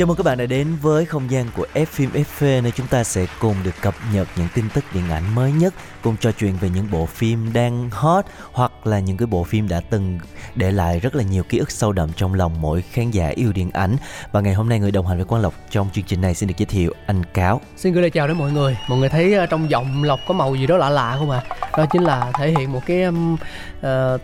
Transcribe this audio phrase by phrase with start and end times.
[0.00, 2.86] Chào mừng các bạn đã đến với không gian của F phim FV nơi chúng
[2.86, 6.32] ta sẽ cùng được cập nhật những tin tức điện ảnh mới nhất, cùng trò
[6.32, 10.18] chuyện về những bộ phim đang hot hoặc là những cái bộ phim đã từng
[10.54, 13.52] để lại rất là nhiều ký ức sâu đậm trong lòng mỗi khán giả yêu
[13.52, 13.96] điện ảnh.
[14.32, 16.48] Và ngày hôm nay người đồng hành với Quang Lộc trong chương trình này xin
[16.48, 17.60] được giới thiệu anh Cáo.
[17.76, 18.76] Xin gửi lời chào đến mọi người.
[18.88, 21.42] Mọi người thấy ờ, trong giọng Lộc có màu gì đó lạ lạ không ạ?
[21.48, 21.56] À?
[21.78, 23.36] Đó chính là thể hiện một cái um,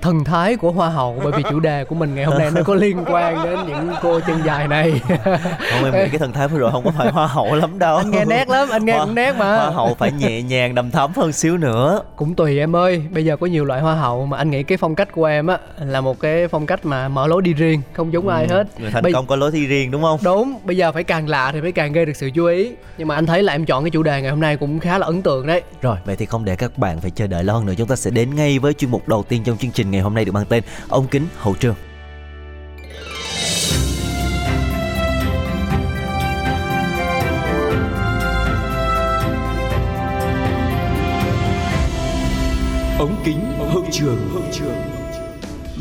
[0.02, 2.62] thần thái của hoa hậu bởi vì chủ đề của mình ngày hôm nay nó
[2.62, 5.00] có liên quan đến những cô chân dài này.
[5.70, 7.96] Không em nghĩ cái thần thái vừa rồi không có phải hoa hậu lắm đâu.
[7.96, 9.56] anh nghe nét lắm, anh nghe Hoa- cũng nét mà.
[9.56, 12.02] Hoa hậu phải nhẹ nhàng đầm thắm hơn xíu nữa.
[12.16, 13.02] Cũng tùy em ơi.
[13.10, 15.46] Bây giờ có nhiều loại hoa hậu mà anh nghĩ cái phong cách của em
[15.46, 18.80] á là một cái phong cách mà mở lối đi riêng, không giống ai hết.
[18.80, 20.20] Người thành Bây- công có lối thi riêng đúng không?
[20.24, 22.70] Đúng, bây giờ phải càng lạ thì phải càng gây được sự chú ý.
[22.98, 24.98] Nhưng mà anh thấy là em chọn cái chủ đề ngày hôm nay cũng khá
[24.98, 25.62] là ấn tượng đấy.
[25.82, 27.96] Rồi, vậy thì không để các bạn phải chờ đợi lâu hơn nữa Chúng ta
[27.96, 30.32] sẽ đến ngay với chuyên mục đầu tiên trong chương trình ngày hôm nay được
[30.32, 31.74] mang tên Ông Kính Hậu Trường
[42.98, 44.28] ống kính hậu trường.
[44.32, 44.85] Hậu trường.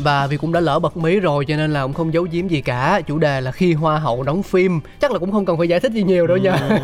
[0.02, 2.48] Và vì cũng đã lỡ bật mí rồi cho nên là cũng không giấu giếm
[2.48, 3.00] gì cả.
[3.06, 4.80] Chủ đề là khi hoa hậu đóng phim.
[5.00, 6.80] Chắc là cũng không cần phải giải thích gì nhiều đâu nha.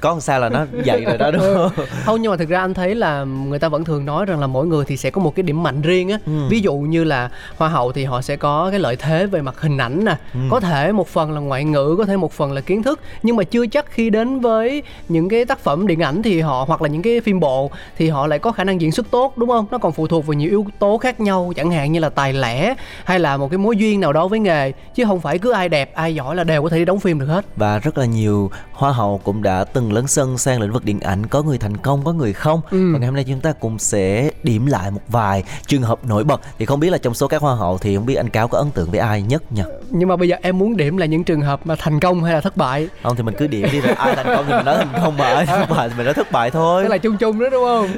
[0.00, 1.86] Có làm sao là nó vậy rồi đó đúng không?
[2.04, 4.46] Không nhưng mà thực ra anh thấy là người ta vẫn thường nói rằng là
[4.46, 6.18] mỗi người thì sẽ có một cái điểm mạnh riêng á.
[6.50, 9.60] Ví dụ như là hoa hậu thì họ sẽ có cái lợi thế về mặt
[9.60, 10.16] hình ảnh nè.
[10.50, 13.00] Có thể một phần là ngoại ngữ, có thể một phần là kiến thức.
[13.22, 16.64] Nhưng mà chưa chắc khi đến với những cái tác phẩm điện ảnh thì họ
[16.68, 19.38] Hoặc là những cái phim bộ thì họ lại có khả năng diễn xuất tốt
[19.38, 19.66] đúng không?
[19.70, 22.32] Nó còn phụ thuộc vào nhiều yếu tố khác nhau Chẳng hạn như là tài
[22.32, 22.74] lẻ
[23.04, 25.68] hay là một cái mối duyên nào đó với nghề Chứ không phải cứ ai
[25.68, 28.04] đẹp, ai giỏi là đều có thể đi đóng phim được hết Và rất là
[28.04, 31.58] nhiều hoa hậu cũng đã từng lấn sân sang lĩnh vực điện ảnh Có người
[31.58, 32.92] thành công, có người không Ừ.
[32.92, 36.24] Và ngày hôm nay chúng ta cũng sẽ điểm lại một vài trường hợp nổi
[36.24, 38.48] bật Thì không biết là trong số các hoa hậu thì không biết anh Cáo
[38.48, 39.62] có ấn tượng với ai nhất nhỉ?
[39.90, 42.34] Nhưng mà bây giờ em muốn điểm là những trường hợp mà thành công hay
[42.34, 44.64] là thất bại Không thì mình cứ điểm đi rồi ai thành công thì mình
[44.64, 46.98] nói thành công mà ai thất bại thì mình nói thất bại thôi Tức là
[46.98, 47.88] chung chung đó đúng không?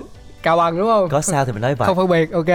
[0.43, 1.09] Cao bằng đúng không?
[1.09, 2.47] Có sao thì mình nói vậy không phân biệt ok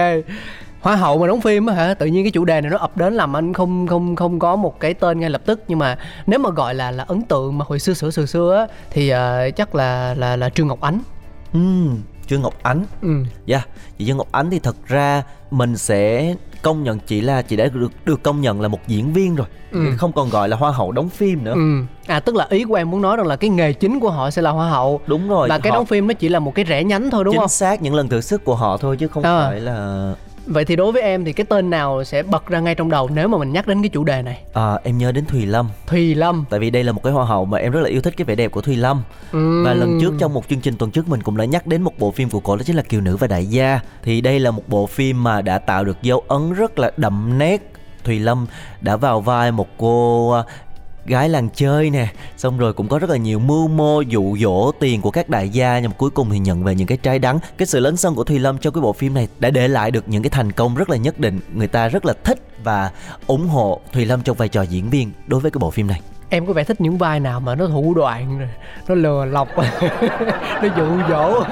[0.84, 2.96] hoa hậu mà đóng phim á hả tự nhiên cái chủ đề này nó ập
[2.96, 5.98] đến làm anh không không không có một cái tên ngay lập tức nhưng mà
[6.26, 9.08] nếu mà gọi là là ấn tượng mà hồi xưa xưa xưa xưa á thì
[9.08, 10.98] ờ, chắc là là là trương ngọc ánh
[11.52, 13.08] Ừm, Trương Ngọc Ánh ừ
[13.46, 13.62] Dạ,
[13.98, 17.64] chị Dương Ngọc Ánh thì thật ra mình sẽ công nhận chị là chị đã
[17.74, 19.80] được được công nhận là một diễn viên rồi, Ừ.
[19.98, 21.54] không còn gọi là hoa hậu đóng phim nữa.
[21.54, 24.10] ừ à tức là ý của em muốn nói rằng là cái nghề chính của
[24.10, 25.48] họ sẽ là hoa hậu Đúng rồi.
[25.48, 27.40] và cái họ đóng phim nó chỉ là một cái rẽ nhánh thôi đúng chính
[27.40, 29.46] không xác những lần thử sức của họ thôi chứ không À.
[29.48, 30.12] phải là
[30.46, 33.10] vậy thì đối với em thì cái tên nào sẽ bật ra ngay trong đầu
[33.14, 34.42] nếu mà mình nhắc đến cái chủ đề này?
[34.52, 35.68] À, em nhớ đến Thùy Lâm.
[35.86, 36.44] Thùy lâm.
[36.50, 38.24] Tại vì đây là một cái hoa hậu mà em rất là yêu thích cái
[38.24, 39.02] vẻ đẹp của Thùy Lâm.
[39.32, 39.64] Ừ.
[39.64, 41.98] và lần trước trong một chương trình tuần trước mình cũng đã nhắc đến một
[41.98, 43.80] bộ phim của cô đó chính là Kiều nữ và đại gia.
[44.02, 47.38] Thì đây là một bộ phim mà đã tạo được dấu ấn rất là đậm
[47.38, 47.70] nét.
[48.04, 48.46] Thùy Lâm
[48.80, 50.42] đã vào vai một cô à,
[51.06, 52.08] gái làng chơi nè.
[52.36, 55.48] Xong rồi cũng có rất là nhiều mưu mô, dụ dỗ tiền của các đại
[55.48, 55.78] gia.
[55.78, 57.38] Nhưng mà cuối cùng thì nhận về những cái trái đắng.
[57.56, 59.90] Cái sự lớn sân của Thùy Lâm trong cái bộ phim này đã để lại
[59.90, 61.40] được những cái thành công rất là nhất định.
[61.54, 62.90] Người ta rất là thích và
[63.26, 66.00] ủng hộ Thùy Lâm trong vai trò diễn viên đối với cái bộ phim này
[66.34, 68.48] em có vẻ thích những vai nào mà nó thủ đoạn rồi,
[68.88, 69.48] nó lừa lọc
[70.62, 71.44] nó dụ dỗ?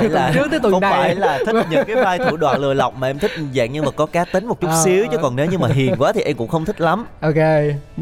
[0.00, 0.92] Từ tuần trước tới tuần không này.
[0.92, 3.82] phải là thích những cái vai thủ đoạn lừa lọc mà em thích dạng như
[3.82, 6.12] mà có cá tính một chút Ờ, xíu chứ còn nếu như mà hiền quá
[6.12, 7.06] thì em cũng không thích lắm.
[7.20, 7.34] Ok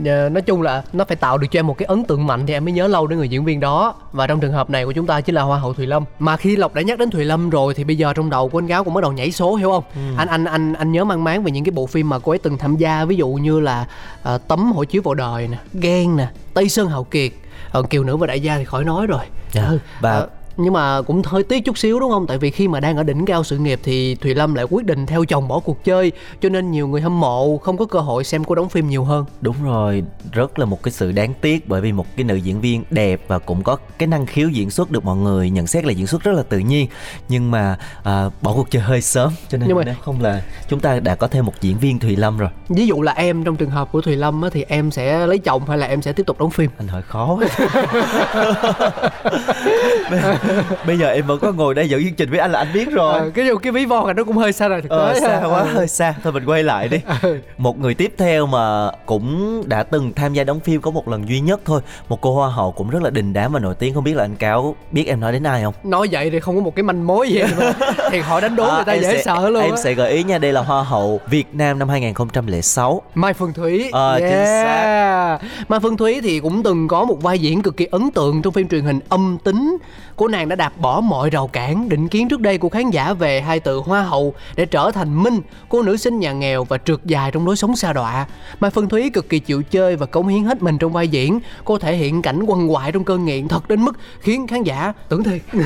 [0.05, 2.55] nói chung là nó phải tạo được cho em một cái ấn tượng mạnh thì
[2.55, 3.95] em mới nhớ lâu đến người diễn viên đó.
[4.13, 6.05] Và trong trường hợp này của chúng ta chính là hoa hậu thùy lâm.
[6.19, 8.59] Mà khi lộc đã nhắc đến thùy lâm rồi thì bây giờ trong đầu của
[8.59, 9.85] anh gáo cũng bắt đầu nhảy số hiểu không?
[10.17, 12.39] Anh anh anh anh nhớ mang máng về những cái bộ phim mà cô ấy
[12.39, 13.87] từng tham gia ví dụ như là
[14.23, 17.33] ờ, tấm hộ chiếu vào đời nè ghen nè tây sơn hào kiệt.
[17.73, 19.25] Ờ, kiều nữ và đại gia thì khỏi nói rồi.
[19.53, 22.27] Dạ, Ừ, và- ờ, nhưng mà cũng hơi tiếc chút xíu đúng không?
[22.27, 24.87] Tại vì khi mà đang ở đỉnh cao sự nghiệp thì thùy lâm lại quyết
[24.87, 27.99] định theo chồng bỏ cuộc chơi cho nên nhiều người hâm mộ không có cơ
[28.01, 29.25] hội xem cô đóng phim nhiều hơn.
[29.41, 30.03] Đúng rồi
[30.33, 33.21] rất là một cái sự đáng tiếc bởi vì một cái nữ diễn viên đẹp
[33.29, 36.07] và cũng có cái năng khiếu diễn xuất được mọi người nhận xét là diễn
[36.07, 36.89] xuất rất là tự nhiên.
[37.29, 40.81] Nhưng mà à, bỏ cuộc chơi hơi sớm cho nên Nhưng mà- không là chúng
[40.81, 42.51] ta đã có thêm một diễn viên Thùy Lâm rồi.
[42.69, 45.39] Ví dụ là em trong trường hợp của thùy lâm á, thì em sẽ lấy
[45.39, 46.71] chồng hay là em sẽ tiếp tục đóng phim?
[46.79, 47.39] Anh hỏi khó.
[50.87, 52.91] bây giờ em vẫn có ngồi đây dẫn chương trình với anh là anh biết
[52.91, 53.15] rồi.
[53.19, 55.59] Ờ, cái cái ví von này nó cũng hơi xa rồi thực ờ xa quá
[55.61, 55.65] Ờ.
[55.65, 56.15] hơi xa.
[56.23, 56.99] Thôi mình quay lại đi.
[57.59, 61.29] Một người tiếp theo mà cũng đã từng tham gia đóng phim có một lần
[61.29, 61.81] duy nhất thôi.
[62.09, 63.95] Một cô hoa hậu cũng rất là đình đám và nổi tiếng.
[63.95, 65.75] Không biết là anh cáo biết em nói đến ai không?
[65.85, 67.73] Nói vậy thì không có một cái manh mối gì mà.
[68.11, 69.77] Thì họ đánh đố người ta À, dễ sẽ- sợ luôn em á.
[69.77, 70.39] sẽ gợi ý nha.
[70.39, 73.89] Đây là hoa hậu Việt Nam năm 2006 Mai Phương Thúy.
[73.93, 75.41] Ờ, chính yeah.
[75.69, 78.53] Mai Phương Thúy thì cũng từng có một vai diễn cực kỳ ấn tượng trong
[78.53, 79.77] phim truyền hình âm tính
[80.17, 83.13] Cô nàng đã đạp bỏ mọi rào cản định kiến trước đây của khán giả
[83.13, 86.79] về hai từ hoa hậu để trở thành Minh, cô nữ sinh nhà nghèo và
[86.79, 88.27] trượt dài trong lối sống xa đọa.
[88.61, 91.41] Mai Phương Thúy cực kỳ chịu chơi và cống hiến hết mình trong vai diễn.
[91.65, 94.93] Cô thể hiện cảnh quằn quại trong cơn nghiện thật đến mức khiến khán giả
[95.09, 95.41] tưởng thiệt.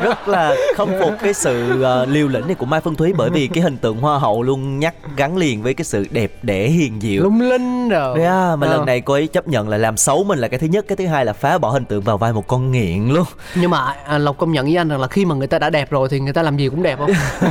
[0.00, 3.30] rất là khâm phục cái sự ờ, liều lĩnh này của Mai Phương Thúy bởi
[3.30, 6.68] vì cái hình tượng hoa hậu luôn nhắc gắn liền với cái sự đẹp đẽ
[6.68, 8.20] hiền diệu Lung linh rồi.
[8.20, 8.76] Yeah, mà Ờ.
[8.76, 10.96] lần này cô ấy chấp nhận là làm xấu mình là cái thứ nhất cái
[10.96, 13.24] thứ hai là phá bỏ hình tượng vào vai một con nghiện luôn
[13.54, 15.70] Nhưng mà à, Lộc công nhận với anh rằng là khi mà người ta đã
[15.70, 17.10] đẹp rồi thì người ta làm gì cũng đẹp không?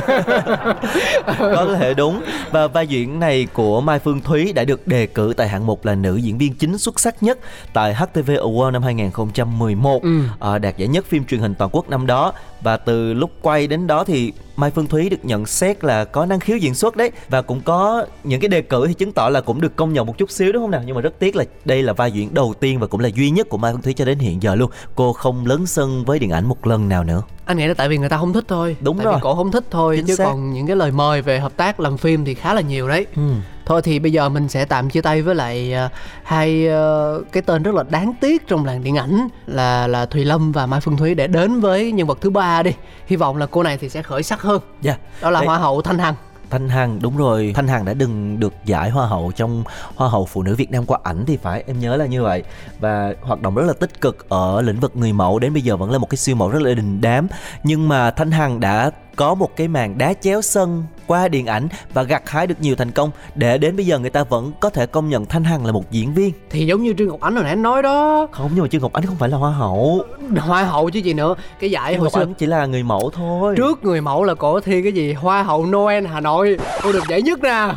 [1.38, 5.34] có thể đúng và vai diễn này của Mai Phương Thúy đã được đề cử
[5.36, 7.38] tại hạng mục là nữ diễn viên chính xuất sắc nhất
[7.72, 10.20] tại HTV Award năm 2011 Ừ.
[10.38, 13.66] Ờ, đạt giải nhất phim truyền hình toàn quốc năm đó và từ lúc quay
[13.66, 16.96] đến đó thì Mai Phương Thúy được nhận xét là có năng khiếu diễn xuất
[16.96, 19.92] đấy và cũng có những cái đề cử thì chứng tỏ là cũng được công
[19.92, 20.82] nhận một chút xíu, đúng không nào?
[20.86, 23.30] Nhưng mà rất tiếc là đây là vai diễn đầu tiên và cũng là duy
[23.30, 24.70] nhất của Mai Phương Thúy cho đến hiện giờ luôn.
[24.94, 27.88] Cô không lớn sân với điện ảnh một lần nào nữa anh nghĩ là tại
[27.88, 29.14] vì người ta không thích thôi Đúng tại rồi.
[29.14, 30.24] vì cổ không thích thôi Chính chứ xác.
[30.24, 33.06] còn những cái lời mời về hợp tác làm phim thì khá là nhiều đấy
[33.16, 33.22] ừ.
[33.66, 35.88] thôi thì bây giờ mình sẽ tạm chia tay với lại ờ,
[36.22, 40.24] hai ờ, cái tên rất là đáng tiếc trong làng điện ảnh là là Thùy
[40.24, 42.70] Lâm và Mai Phương Thúy để đến với nhân vật thứ ba đi
[43.06, 44.98] hy vọng là cô này thì sẽ khởi sắc hơn yeah.
[45.22, 45.46] đó là Đấy.
[45.46, 46.14] hoa hậu Thanh Hằng
[46.50, 47.52] Thanh Hằng, đúng rồi.
[47.54, 49.64] Thanh Hằng đã đừng được giải hoa hậu trong
[49.94, 52.42] hoa hậu phụ nữ Việt Nam qua ảnh thì phải, em nhớ là như vậy.
[52.80, 55.76] Và hoạt động rất là tích cực ở lĩnh vực người mẫu, đến bây giờ
[55.76, 57.28] vẫn là một cái siêu mẫu rất là đình đám.
[57.64, 61.68] Nhưng mà Thanh Hằng đã có một cái màn đá chéo sân qua điện ảnh
[61.94, 63.10] và gặt hái được nhiều thành công.
[63.34, 65.90] Để đến bây giờ người ta vẫn có thể công nhận Thanh Hằng là một
[65.90, 66.32] diễn viên.
[66.50, 68.26] Thì giống như Trương Ngọc Ánh hồi nãy anh nói đó.
[68.32, 70.04] Không nhưng mà Trương Ngọc Ánh không phải là hoa hậu.
[70.36, 71.34] Hoa hậu chứ gì nữa.
[71.60, 73.54] Cái giải Trương hồi Ngọc xưa Ánh chỉ là người mẫu thôi.
[73.56, 75.12] Trước người mẫu là cổ thi cái gì?
[75.12, 76.58] Hoa hậu Noel Hà Nội.
[76.82, 77.68] Cô được giải nhất nè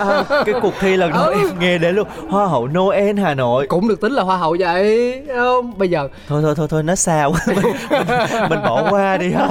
[0.00, 1.34] à, cái cuộc thi lần đầu Ừ.
[1.38, 2.08] em nghe đến luôn.
[2.28, 3.66] Hoa hậu Noel Hà Nội.
[3.66, 5.78] Cũng được tính là hoa hậu vậy không?
[5.78, 7.58] Bây giờ thôi thôi thôi thôi nó xa quá mình,
[7.90, 8.06] mình,
[8.50, 9.48] mình bỏ qua đi ha.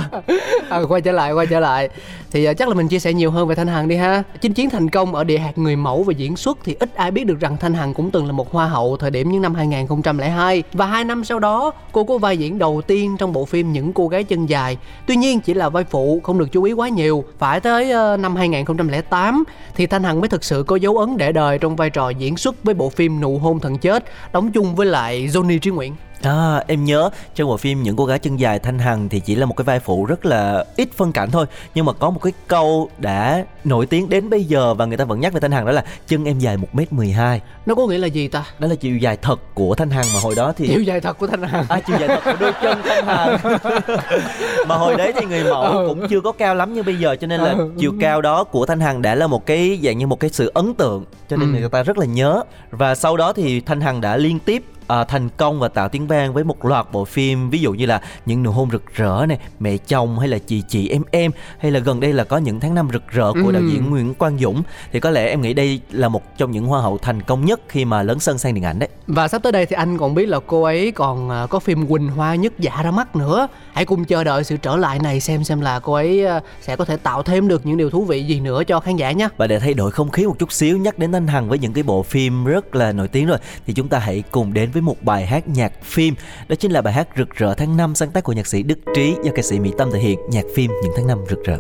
[0.70, 1.90] À, quay trở lại quay trở lại
[2.32, 4.24] thì uh, chắc là mình chia sẻ nhiều hơn về thanh hằng đi ha.
[4.42, 7.12] Chinh chiến thành công ở địa hạt người mẫu và diễn xuất thì ít ai
[7.12, 9.56] biết được rằng thanh hằng cũng từng là một hoa hậu thời điểm những năm
[9.56, 13.74] 2002 và hai năm sau đó cô có vai diễn đầu tiên trong bộ phim
[13.74, 14.78] những cô gái chân dài.
[15.08, 17.24] Tuy nhiên chỉ là vai phụ không được chú ý quá nhiều.
[17.38, 19.44] Phải tới uh, năm 2008
[19.76, 22.38] thì thanh hằng mới thực sự có dấu ấn để đời trong vai trò diễn
[22.38, 25.94] xuất với bộ phim nụ hôn thần chết đóng chung với lại Johnny Trí Nguyễn.
[26.24, 29.36] À, em nhớ trong bộ phim những cô gái chân dài Thanh Hằng thì chỉ
[29.36, 31.46] là một cái vai phụ rất là ít phân cảnh thôi
[31.76, 35.06] nhưng mà có một cái câu đã nổi tiếng đến bây giờ và người ta
[35.06, 38.08] vẫn nhắc về Thanh Hằng đó là chân em dài 1m12 nó có nghĩa là
[38.08, 40.82] gì ta đó là chiều dài thật của Thanh Hằng mà hồi đó thì chiều
[40.82, 43.38] dài thật của thanh hằng À chiều dài thật của đôi chân Thanh Hằng
[44.68, 45.86] Mà hồi đấy thì người mẫu Ừ.
[45.88, 47.70] cũng chưa có cao lắm như bây giờ Cho nên là Ừ.
[47.78, 50.52] chiều cao đó của Thanh Hằng đã là một cái dạng như một cái sự
[50.54, 51.60] ấn tượng Cho nên Ừ.
[51.60, 55.04] người ta rất là nhớ Và sau đó thì Thanh Hằng đã liên tiếp à,
[55.04, 58.02] thành công và tạo tiếng vang với một loạt bộ phim ví dụ như là
[58.26, 61.72] những nụ hôn rực rỡ này mẹ chồng hay là chị chị em em hay
[61.72, 63.52] là gần đây là có những tháng năm rực rỡ của Ừ.
[63.52, 66.66] đạo diễn Nguyễn Quang Dũng thì có lẽ em nghĩ đây là một trong những
[66.66, 69.44] hoa hậu thành công nhất khi mà lớn sân sang điện ảnh đấy Và sắp
[69.44, 72.36] tới đây thì anh còn biết là cô ấy còn à, có phim Quỳnh Hoa
[72.36, 73.48] nhất dạ ra mắt nữa.
[73.74, 76.76] Hãy cùng chờ đợi sự trở lại này xem xem là cô ấy à, sẽ
[76.76, 79.28] có thể tạo thêm được những điều thú vị gì nữa cho khán giả nhé.
[79.38, 81.74] Và để thay đổi không khí một chút xíu nhắc đến Thanh Hằng với những
[81.74, 84.81] cái bộ phim rất là nổi tiếng rồi thì chúng ta hãy cùng đến với
[84.82, 86.16] một bài hát nhạc phim.
[86.48, 88.80] Đó chính là bài hát Rực rỡ tháng 5 sáng tác của nhạc sĩ Đức
[88.96, 90.20] Trí do ca sĩ Mỹ Tâm thể hiện.
[90.30, 91.58] Nhạc phim những tháng năm rực rỡ.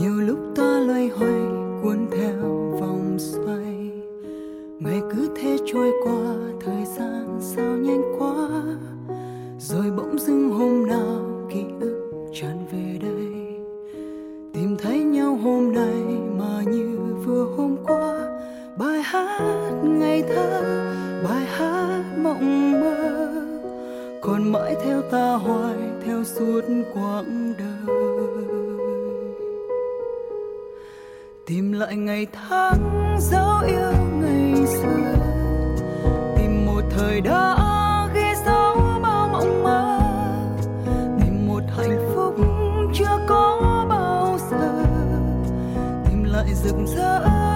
[0.00, 1.40] nhiều lúc ta loay hoay,
[1.82, 2.40] cuốn theo
[2.80, 3.90] vòng xoay.
[4.78, 8.48] Ngày cứ thế trôi qua, thời gian sao nhanh quá.
[9.58, 11.03] Rồi bỗng dưng hôm nào
[18.78, 19.40] bài hát
[19.82, 20.62] ngày thơ,
[21.24, 23.28] bài hát mộng mơ,
[24.22, 25.76] còn mãi theo ta hoài,
[26.06, 26.60] theo suốt
[26.94, 27.96] quãng đời.
[31.46, 35.14] Tìm lại ngày tháng dấu yêu ngày xưa,
[36.36, 37.56] tìm một thời đã
[38.14, 39.98] ghi dấu bao mộng mơ,
[41.20, 42.34] tìm một hạnh phúc
[42.94, 44.84] chưa có bao giờ,
[46.08, 47.53] tìm lại rực rỡ.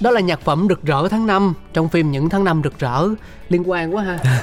[0.00, 3.08] Đó là nhạc phẩm rực rỡ tháng 5 trong phim những tháng năm rực rỡ.
[3.48, 4.18] Liên quan quá ha.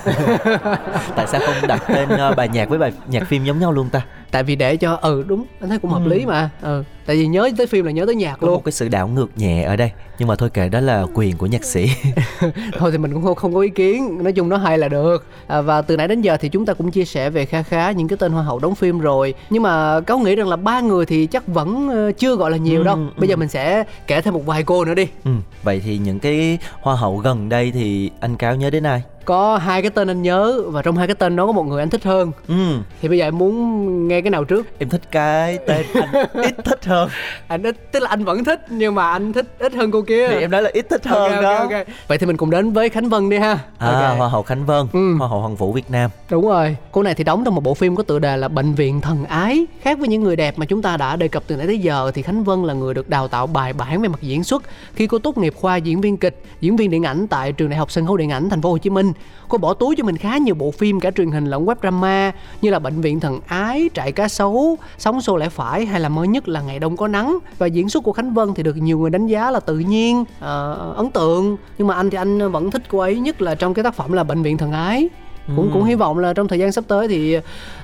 [1.15, 3.89] Tại sao không đặt tên ờ, bài nhạc với bài nhạc phim giống nhau luôn
[3.89, 4.01] ta?
[4.35, 6.83] Tại vì để cho ừ đúng anh thấy cũng hợp lý mà ừ.
[7.05, 8.55] Tại vì nhớ tới phim là nhớ tới nhạc có luôn.
[8.55, 11.37] một cái sự đảo ngược nhẹ ở đây nhưng mà thôi kệ đó là quyền
[11.37, 11.89] của nhạc sĩ.
[12.77, 15.25] Thôi thì mình cũng không, không có ý kiến nói chung nó hay là được.
[15.47, 17.91] À, và từ nãy đến giờ thì chúng ta cũng chia sẻ về kha khá
[17.91, 19.33] những cái tên hoa hậu đóng phim rồi.
[19.49, 22.57] Nhưng mà cáo nghĩ rằng là ba người thì chắc vẫn ờ, chưa gọi là
[22.57, 22.95] nhiều Ừ, đâu.
[22.95, 23.07] Ừ.
[23.17, 25.07] bây giờ mình sẽ kể thêm một vài cô nữa đi.
[25.25, 25.31] Ừ.
[25.63, 29.57] vậy thì những cái hoa hậu gần đây thì anh cáo nhớ đến ai có
[29.57, 31.89] hai cái tên anh nhớ và trong hai cái tên đó có một người anh
[31.89, 32.55] thích hơn ừ
[33.01, 36.55] thì bây giờ em muốn nghe cái nào trước em thích cái tên anh ít
[36.65, 37.09] thích hơn
[37.47, 40.27] anh ít tức là anh vẫn thích nhưng mà anh thích ít hơn cô kia
[40.29, 41.85] thì em nói là ít thích hơn ok, đó ok.
[42.07, 44.17] vậy thì mình cùng đến với khánh vân đi ha à Ok.
[44.17, 45.15] hoa hậu khánh vân Ừ.
[45.17, 47.73] hoa hậu hoàng vũ việt nam Đúng rồi, cô này thì đóng trong một bộ
[47.73, 49.65] phim có tựa đề là Bệnh viện thần ái.
[49.81, 52.11] Khác với những người đẹp mà chúng ta đã đề cập từ nãy tới giờ
[52.15, 54.63] thì Khánh Vân là người được đào tạo bài bản về mặt diễn xuất
[54.95, 57.77] khi cô tốt nghiệp khoa diễn viên kịch, diễn viên điện ảnh tại trường Đại
[57.79, 59.13] học Sân khấu Điện ảnh Thành phố Hồ Chí Minh.
[59.47, 62.31] Cô bỏ túi cho mình khá nhiều bộ phim cả truyền hình lẫn web drama
[62.61, 66.09] như là Bệnh viện thần ái, Trại cá sấu, Sống xô lẽ phải hay là
[66.09, 67.37] mới nhất là Ngày đông có nắng.
[67.57, 70.23] Và diễn xuất của Khánh Vân thì được nhiều người đánh giá là tự nhiên,
[70.39, 71.57] ờ, ấn tượng.
[71.77, 74.13] Nhưng mà anh thì anh vẫn thích cô ấy nhất là trong cái tác phẩm
[74.13, 75.09] là Bệnh viện thần ái
[75.55, 77.37] cũng cũng hy vọng là trong thời gian sắp tới thì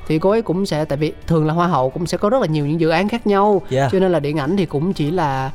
[0.08, 2.42] thì cô ấy cũng sẽ tại vì thường là hoa hậu cũng sẽ có rất
[2.42, 3.92] là nhiều những dự án khác nhau Yeah.
[3.92, 5.52] cho nên là điện ảnh thì cũng chỉ là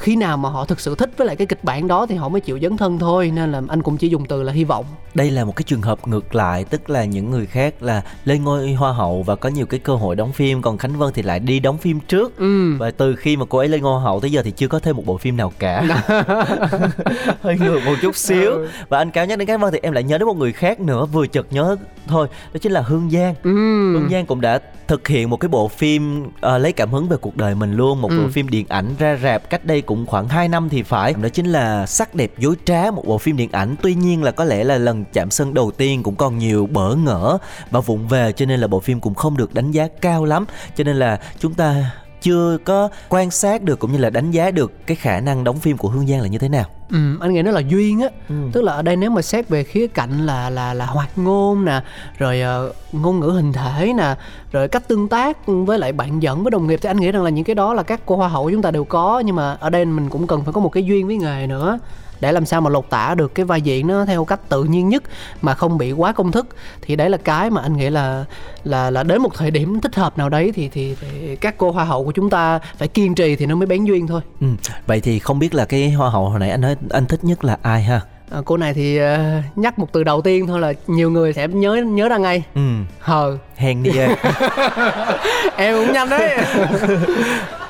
[0.00, 2.28] khi nào mà họ thực sự thích với lại cái kịch bản đó thì họ
[2.28, 4.84] mới chịu dấn thân thôi nên là anh cũng chỉ dùng từ là hy vọng.
[5.14, 8.44] Đây là một cái trường hợp ngược lại tức là những người khác là lên
[8.44, 11.22] ngôi hoa hậu và có nhiều cái cơ hội đóng phim còn khánh vân thì
[11.22, 12.36] lại đi đóng phim trước.
[12.38, 12.76] Ừ.
[12.78, 14.78] Và từ khi mà cô ấy lên ngôi hoa hậu tới giờ thì chưa có
[14.78, 15.82] thêm một bộ phim nào cả.
[17.40, 18.50] Hơi ngược một chút xíu.
[18.50, 18.68] Ừ.
[18.88, 20.80] và anh cáo nhắc đến khánh vân thì em lại nhớ đến một người khác
[20.80, 23.34] nữa vừa chợt nhớ thôi đó chính là hương giang.
[23.42, 23.50] Ừ.
[23.92, 24.58] Hương Giang cũng đã
[24.88, 28.00] thực hiện một cái bộ phim ờ, lấy cảm hứng về cuộc đời mình luôn
[28.02, 28.18] Một Ừ.
[28.22, 31.14] bộ phim điện ảnh ra rạp cách đây cũng khoảng 2 năm thì phải.
[31.14, 33.76] Đó chính là Sắc đẹp dối trá một bộ phim điện ảnh.
[33.82, 36.94] Tuy nhiên là có lẽ là lần chạm sân đầu tiên cũng còn nhiều bỡ
[36.94, 37.38] ngỡ
[37.70, 40.44] và vụng về, Cho nên là bộ phim cũng không được đánh giá cao lắm.
[40.76, 44.50] Cho nên là chúng ta chưa có quan sát được cũng như là đánh giá
[44.50, 46.64] được cái khả năng đóng phim của Hương Giang là như thế nào.
[46.92, 48.34] Ừ, anh nghĩ nó là duyên á Ừ.
[48.52, 51.64] tức là ở đây nếu mà xét về khía cạnh là là là hoạt ngôn
[51.64, 51.80] nè
[52.18, 54.14] rồi ờ, ngôn ngữ hình thể nè
[54.52, 57.22] rồi cách tương tác với lại bạn dẫn với đồng nghiệp thì anh nghĩ rằng
[57.22, 59.52] là những cái đó là các cô hoa hậu chúng ta đều có nhưng mà
[59.60, 61.78] ở đây mình cũng cần phải có một cái duyên với nghề nữa
[62.20, 64.88] để làm sao mà lột tả được cái vai diễn nó theo cách tự nhiên
[64.88, 65.02] nhất
[65.40, 66.46] mà không bị quá công thức
[66.82, 68.24] thì đấy là cái mà anh nghĩ là
[68.64, 71.70] là là đến một thời điểm thích hợp nào đấy thì thì, thì các cô
[71.70, 74.46] hoa hậu của chúng ta phải kiên trì thì nó mới bén duyên thôi ừ.
[74.86, 77.44] Vậy thì không biết là cái hoa hậu hồi nãy anh nói anh thích nhất
[77.44, 78.00] là ai ha?
[78.30, 81.48] À, cô này thì ờ, nhắc một từ đầu tiên thôi là nhiều người sẽ
[81.48, 82.42] nhớ nhớ ra ngay.
[82.54, 82.60] Ừ,
[82.98, 83.90] hờ hèn đi
[85.56, 86.38] em cũng nhanh đấy.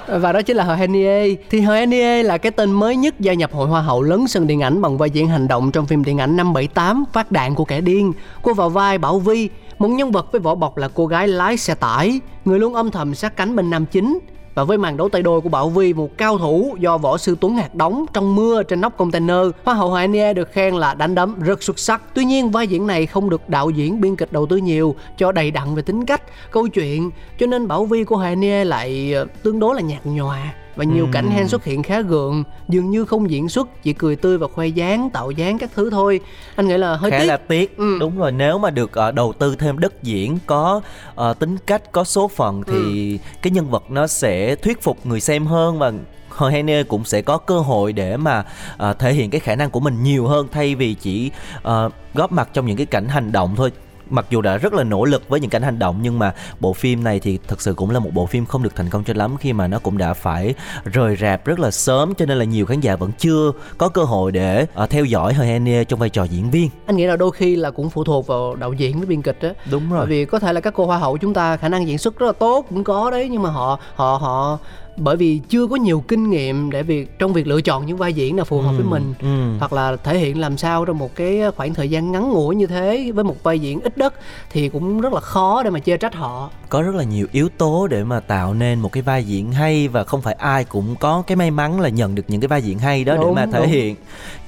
[0.07, 3.33] Và đó chính là Hờ Henie thì Hờ Henie là cái tên mới nhất gia
[3.33, 6.05] nhập hội hoa hậu lớn sân điện ảnh bằng vai diễn hành động trong phim
[6.05, 8.13] điện ảnh năm 78 phát đạn của kẻ điên.
[8.43, 11.57] Cô vào vai Bảo Vi một nhân vật với vỏ bọc là cô gái lái
[11.57, 14.19] xe tải người luôn âm thầm sát cánh bên nam chính
[14.55, 17.37] và với màn đấu tay đôi của Bảo Vi một cao thủ do võ sư
[17.41, 20.95] Tuấn Hạt đóng trong mưa trên nóc container Hoa hậu Hoài Nia được khen là
[20.95, 22.03] đánh đấm rất xuất sắc.
[22.15, 25.33] Tuy nhiên vai diễn này không được đạo diễn biên kịch đầu tư nhiều cho
[25.33, 27.11] đầy đặn về tính cách, câu chuyện.
[27.39, 30.85] Cho nên Bảo Vi của Hoài Nia lại ờ, tương đối là nhạt nhòa và
[30.85, 34.39] nhiều cảnh hen xuất hiện khá gượng dường như không diễn xuất chỉ cười tươi
[34.39, 36.21] và khoe dáng tạo dáng các thứ thôi.
[36.57, 37.27] Anh nghĩ là hơi khá tiếc.
[37.27, 37.77] là tiếc.
[37.77, 37.97] Ừ.
[38.01, 40.81] đúng rồi nếu mà được ờ, đầu tư thêm đất diễn có
[41.15, 45.21] ờ, tính cách có số phận thì cái nhân vật nó sẽ thuyết phục người
[45.21, 45.93] xem hơn và
[46.37, 48.45] Hồi Hene cũng sẽ có cơ hội để mà
[48.77, 51.31] ờ, thể hiện cái khả năng của mình nhiều hơn thay vì chỉ
[51.63, 53.73] ờ, góp mặt trong những cái cảnh hành động thôi
[54.11, 56.73] mặc dù đã rất là nỗ lực với những cảnh hành động nhưng mà bộ
[56.73, 59.15] phim này thì thật sự cũng là một bộ phim không được thành công cho
[59.15, 60.55] lắm khi mà nó cũng đã phải
[60.85, 64.03] rời rạp rất là sớm cho nên là nhiều khán giả vẫn chưa có cơ
[64.03, 66.71] hội để ờ, theo dõi Hene trong vai trò diễn viên.
[66.87, 69.39] Anh nghĩ là đôi khi là cũng phụ thuộc vào đạo diễn với biên kịch
[69.41, 69.51] á.
[69.71, 71.99] Đúng bởi vì có thể là các cô hoa hậu chúng ta khả năng diễn
[71.99, 74.59] xuất rất là tốt cũng có đấy nhưng mà họ họ họ
[74.97, 78.13] bởi vì chưa có nhiều kinh nghiệm để việc trong việc lựa chọn những vai
[78.13, 79.59] diễn nào phù hợp với mình ừ.
[79.59, 82.67] hoặc là thể hiện làm sao trong một cái khoảng thời gian ngắn ngủi như
[82.67, 84.15] thế với một vai diễn ít đất
[84.51, 87.49] thì cũng rất là khó để mà chê trách họ có rất là nhiều yếu
[87.59, 90.97] tố để mà tạo nên một cái vai diễn hay và không phải ai cũng
[90.97, 93.35] có cái may mắn là nhận được những cái vai diễn hay đó để Đúng,
[93.35, 93.69] mà thể đúng.
[93.69, 93.97] hiện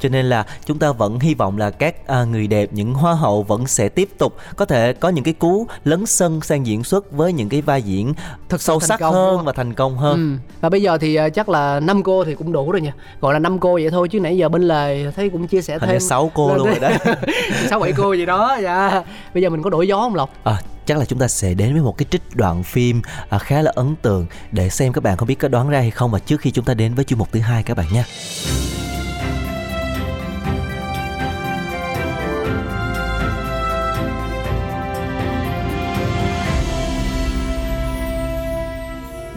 [0.01, 3.15] cho nên là chúng ta vẫn hy vọng là các à, người đẹp những hoa
[3.15, 6.85] hậu vẫn sẽ tiếp tục có thể có những cái cú lấn sân sang diễn
[6.85, 8.15] xuất với những cái vai diễn
[8.49, 10.34] thật sâu sắc hơn và thành công hơn Ừ.
[10.61, 12.93] Và bây giờ thì ờ, chắc là năm cô thì cũng đủ rồi nha.
[13.21, 15.79] Gọi là năm cô vậy thôi chứ nãy giờ bên lề thấy cũng chia sẻ
[15.79, 16.99] hình thêm sáu cô luôn rồi đấy
[17.71, 18.59] sáu bảy cô gì đó.
[18.63, 19.03] Dạ.
[19.35, 20.31] Bây giờ mình có đổi gió không Lộc?
[20.45, 23.63] À, chắc là chúng ta sẽ đến với một cái trích đoạn phim à, khá
[23.63, 26.19] là ấn tượng để xem các bạn có biết có đoán ra hay không và
[26.19, 28.05] trước khi chúng ta đến với chuyên mục thứ hai các bạn nha.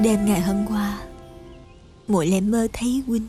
[0.03, 0.76] Đêm ngày hôm qua
[2.07, 3.27] muội lại mơ thấy huynh.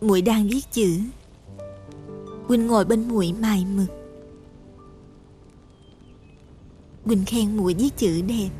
[0.00, 1.00] Muội đang viết chữ.
[2.46, 3.90] Huynh ngồi bên muội mài mực.
[7.04, 8.50] Huynh khen muội viết chữ đẹp.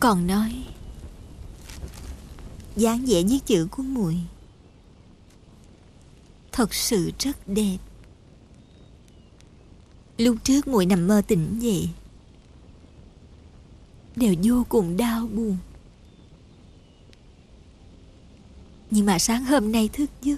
[0.00, 0.64] Còn nói,
[2.76, 4.16] dáng vẻ viết chữ của muội
[6.52, 7.78] thật sự rất đẹp.
[10.18, 11.88] Lúc trước muội nằm mơ tỉnh dậy
[14.16, 15.56] đều vô cùng đau buồn.
[18.90, 20.36] Nhưng mà sáng hôm nay thức giấc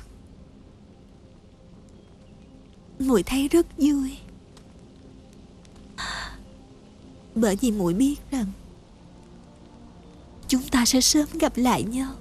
[2.99, 4.19] muội thấy rất vui.
[7.35, 8.47] Bởi vì muội biết rằng
[10.49, 12.15] chúng ta sẽ sớm gặp lại nhau.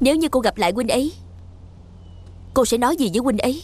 [0.00, 1.12] Nếu như cô gặp lại huynh ấy,
[2.56, 3.62] Cô sẽ nói gì với huynh ấy?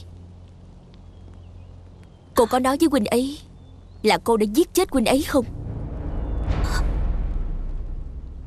[2.42, 3.38] Cô có nói với huynh ấy
[4.02, 5.44] Là cô đã giết chết huynh ấy không?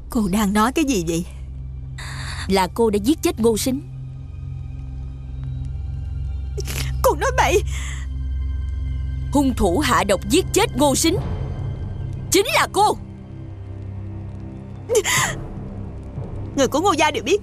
[0.09, 1.25] Cô đang nói cái gì vậy?
[2.47, 3.81] Là cô đã giết chết ngô sinh
[7.03, 7.61] cô nói bậy.
[9.33, 11.15] Hung thủ hạ độc giết chết ngô sinh
[12.31, 12.97] Chính là cô.
[16.55, 17.41] Người của Ngô Gia đều biết.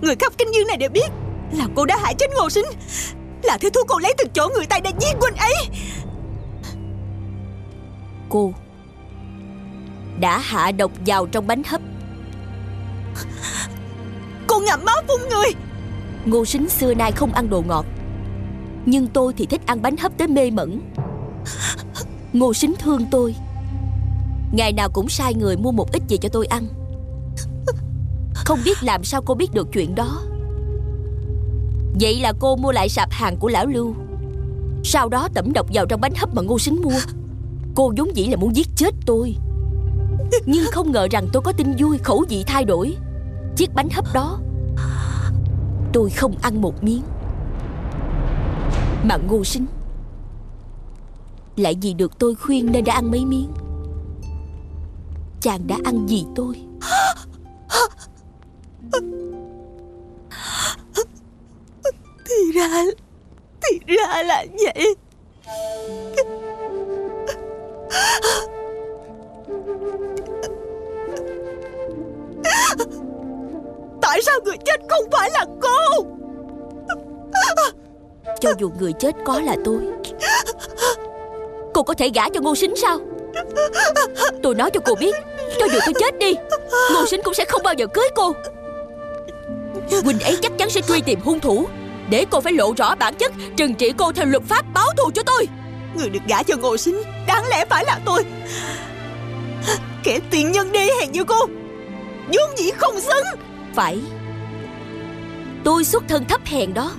[0.00, 1.08] Người khắp kinh dương này đều biết
[1.52, 2.66] Là cô đã hại chết Ngô Sinh
[3.42, 5.54] Là thứ thuốc cô lấy từ chỗ người ta đã giết huynh ấy.
[8.28, 8.52] Cô
[10.20, 11.80] Đã hạ độc vào trong bánh hấp.
[14.46, 15.48] Cô ngậm máu phun người.
[16.24, 17.86] Ngô sinh xưa nay không ăn đồ ngọt
[18.86, 20.80] Nhưng tôi thì thích ăn bánh hấp tới mê mẩn.
[22.32, 23.34] Ngô sinh thương tôi.
[24.52, 26.66] Ngày nào cũng sai người mua một ít về cho tôi ăn.
[28.34, 30.22] Không biết làm sao cô biết được chuyện đó
[32.00, 33.94] Vậy là cô mua lại sạp hàng của lão Lưu.
[34.84, 37.00] Sau đó tẩm độc vào trong bánh hấp mà Ngô Sính mua.
[37.74, 39.36] Cô vốn dĩ là muốn giết chết tôi.
[40.46, 42.96] Nhưng không ngờ rằng tôi có tin vui, khẩu vị thay đổi.
[43.56, 44.38] Chiếc bánh hấp đó,
[45.92, 47.02] Tôi không ăn một miếng.
[49.04, 49.66] Mà Ngô Sính
[51.56, 53.50] Lại vì được tôi khuyên nên đã ăn mấy miếng.
[55.40, 56.56] Chàng đã ăn gì tôi?
[62.56, 62.84] Ra
[63.62, 64.94] Thì ra là vậy.
[74.02, 76.04] Tại sao người chết không phải là cô?
[78.40, 79.80] Cho dù người chết có là tôi,
[81.74, 82.98] Cô có thể gả cho Ngô Sính sao?
[84.42, 85.14] Tôi nói cho cô biết,
[85.58, 86.34] Cho dù tôi chết đi,
[86.94, 88.32] Ngô Sính cũng sẽ không bao giờ cưới cô.
[90.04, 91.66] Quỳnh ấy chắc chắn sẽ truy tìm hung thủ.
[92.10, 95.10] Để cô phải lộ rõ bản chất Trừng trị cô theo luật pháp báo thù
[95.14, 95.48] cho tôi.
[95.94, 98.24] Người được gả cho Ngô Sinh Đáng lẽ phải là tôi.
[100.02, 101.46] Kẻ tiền nhân đê hèn như cô
[102.26, 103.24] vốn dĩ không xứng.
[103.74, 104.00] Phải.
[105.64, 106.92] Tôi xuất thân thấp hèn đó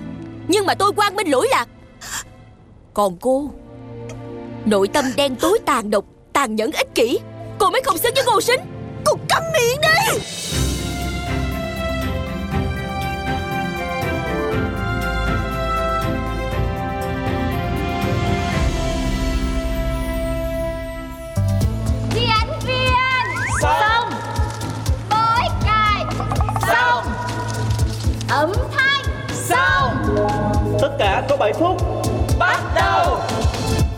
[0.47, 1.67] Nhưng mà tôi quang minh lỗi lạc.
[2.93, 3.51] Còn cô
[4.65, 7.19] Nội tâm đen tối tàn độc Tàn nhẫn ích kỷ
[7.59, 8.59] Cô mới không xứng với Ngô Sinh
[9.05, 10.66] Cô câm miệng đi Đi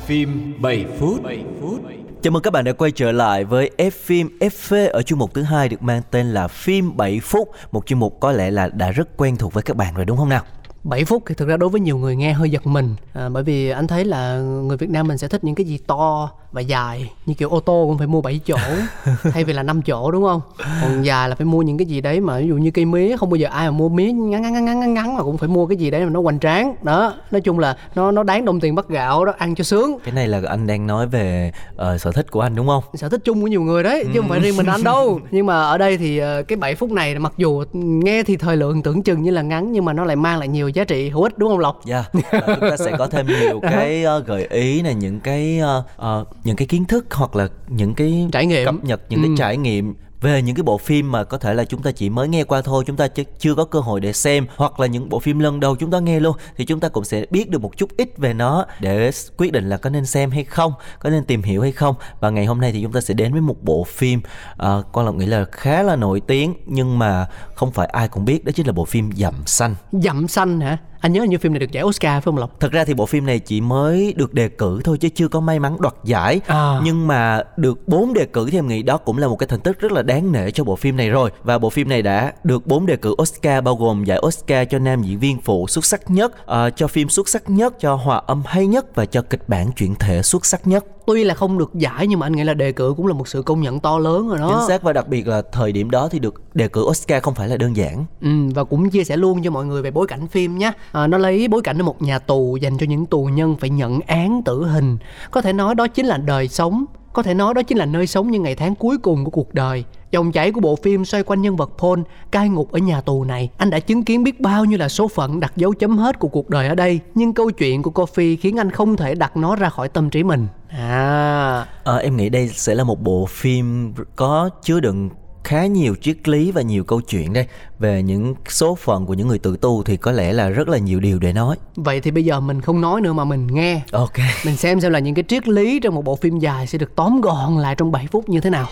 [0.10, 1.82] Phim 7 phút 7 phút
[2.22, 5.34] Chào mừng các bạn đã quay trở lại với F phim FV ở chương mục
[5.34, 8.70] thứ hai được mang tên là phim 7 phút, một chương mục có lẽ là
[8.74, 10.44] đã rất quen thuộc với các bạn rồi đúng không nào?
[10.84, 12.96] 7 phút thì thực ra đối với nhiều người nghe hơi giật mình.
[13.14, 15.78] À, bởi vì anh thấy là người Việt Nam mình sẽ thích những cái gì
[15.88, 18.58] to và dài như kiểu ô tô cũng phải mua 7 chỗ
[19.32, 20.42] thay vì là 5 chỗ đúng không?
[20.82, 23.18] Còn dài là phải mua những cái gì đấy mà ví dụ như cây mía
[23.18, 25.50] không bao giờ ai mà mua mía ngắn ngắn ngắn ngắn ngắn, mà cũng phải
[25.50, 26.76] mua cái gì đấy mà nó hoành tráng.
[26.82, 29.98] Đó nói chung là nó nó đáng đồng tiền bắt gạo đó ăn cho sướng.
[30.04, 32.84] Cái này là anh đang nói về ờ, sở thích của anh đúng không?
[32.94, 35.20] sở thích chung của nhiều người đấy chứ không phải riêng mình anh đâu.
[35.32, 38.58] Nhưng mà ở đây thì ờ, cái 7 phút này mặc dù nghe thì thời
[38.58, 41.10] lượng tưởng chừng như là ngắn nhưng mà nó lại mang lại nhiều giá trị
[41.10, 44.20] hữu ích đúng không lộc Dạ, và chúng ta sẽ có thêm nhiều cái ờ,
[44.20, 48.28] gợi ý này, những cái ờ, ờ, những cái kiến thức hoặc là những cái
[48.32, 48.66] Trải nghiệm.
[48.66, 49.36] cập nhật những cái Ừ.
[49.38, 52.28] trải nghiệm về những cái bộ phim mà có thể là chúng ta chỉ mới
[52.28, 55.10] nghe qua thôi chúng ta ch- chưa có cơ hội để xem hoặc là những
[55.10, 57.62] bộ phim lần đầu chúng ta nghe luôn thì chúng ta cũng sẽ biết được
[57.62, 61.10] một chút ít về nó để quyết định là có nên xem hay không có
[61.10, 61.96] nên tìm hiểu hay không.
[62.20, 64.22] Và ngày hôm nay thì chúng ta sẽ đến với một bộ phim
[64.54, 68.26] uh, con lộc nghĩ là khá là nổi tiếng nhưng mà không phải ai cũng
[68.26, 69.76] biết đó chính là bộ phim dặm xanh.
[69.92, 70.78] Dặm xanh hả?
[71.00, 72.60] Anh nhớ như phim này được giải Oscar phải không lộc?
[72.60, 75.40] Thật ra thì bộ phim này chỉ mới được đề cử thôi chứ chưa có
[75.40, 76.42] may mắn đoạt giải.
[76.48, 76.80] À.
[76.84, 79.60] Nhưng mà được 4 đề cử thì em nghĩ đó cũng là một cái thành
[79.60, 81.32] tích rất là đáng nể cho bộ phim này rồi.
[81.44, 84.80] Và bộ phim này đã được 4 đề cử Oscar bao gồm giải Oscar cho
[84.80, 88.22] nam diễn viên phụ xuất sắc nhất ờ, Cho phim xuất sắc nhất, cho hòa
[88.26, 91.58] âm hay nhất và cho kịch bản chuyển thể xuất sắc nhất tuy là không
[91.58, 93.80] được giải nhưng mà anh nghĩ là đề cử cũng là một sự công nhận
[93.80, 94.50] to lớn rồi đó.
[94.50, 97.36] Chính xác và đặc biệt là thời điểm đó thì được đề cử Oscar không
[97.36, 98.06] phải là đơn giản.
[98.22, 100.72] Ừ, và cũng chia sẻ luôn cho mọi người về bối cảnh phim nhé.
[100.92, 103.70] À, nó lấy bối cảnh ở một nhà tù dành cho những tù nhân phải
[103.70, 104.98] nhận án tử hình.
[105.32, 106.86] Có thể nói đó chính là đời sống.
[107.14, 109.54] Có thể nói đó chính là nơi sống những ngày tháng cuối cùng của cuộc
[109.54, 109.84] đời.
[110.12, 112.00] Dòng chảy của bộ phim xoay quanh nhân vật Paul
[112.32, 113.50] cai ngục ở nhà tù này.
[113.58, 116.28] Anh đã chứng kiến biết bao nhiêu là số phận đặt dấu chấm hết của
[116.28, 117.00] cuộc đời ở đây.
[117.16, 120.24] Nhưng câu chuyện của Coffee khiến anh không thể đặt nó ra khỏi tâm trí
[120.24, 121.66] mình à.
[121.84, 125.10] Ờ, em nghĩ đây sẽ là một bộ phim có chứa đựng
[125.44, 127.46] khá nhiều triết lý và nhiều câu chuyện đây.
[127.80, 130.78] Về những số phận của những người tự tu thì có lẽ là rất là
[130.78, 131.56] nhiều điều để nói.
[131.76, 133.82] Vậy thì bây giờ mình không nói nữa mà mình nghe.
[133.92, 134.18] Ok.
[134.46, 136.96] Mình xem xem là những cái triết lý trong một bộ phim dài sẽ được
[136.96, 138.68] tóm gọn lại trong 7 phút như thế nào.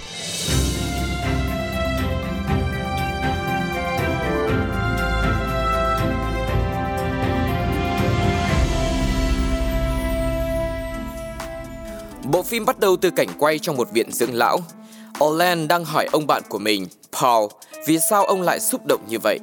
[12.31, 14.59] Bộ phim bắt đầu từ cảnh quay trong một viện dưỡng lão.
[15.23, 16.87] Orlan đang hỏi ông bạn của mình,
[17.21, 17.45] Paul,
[17.87, 19.39] vì sao ông lại xúc động như vậy.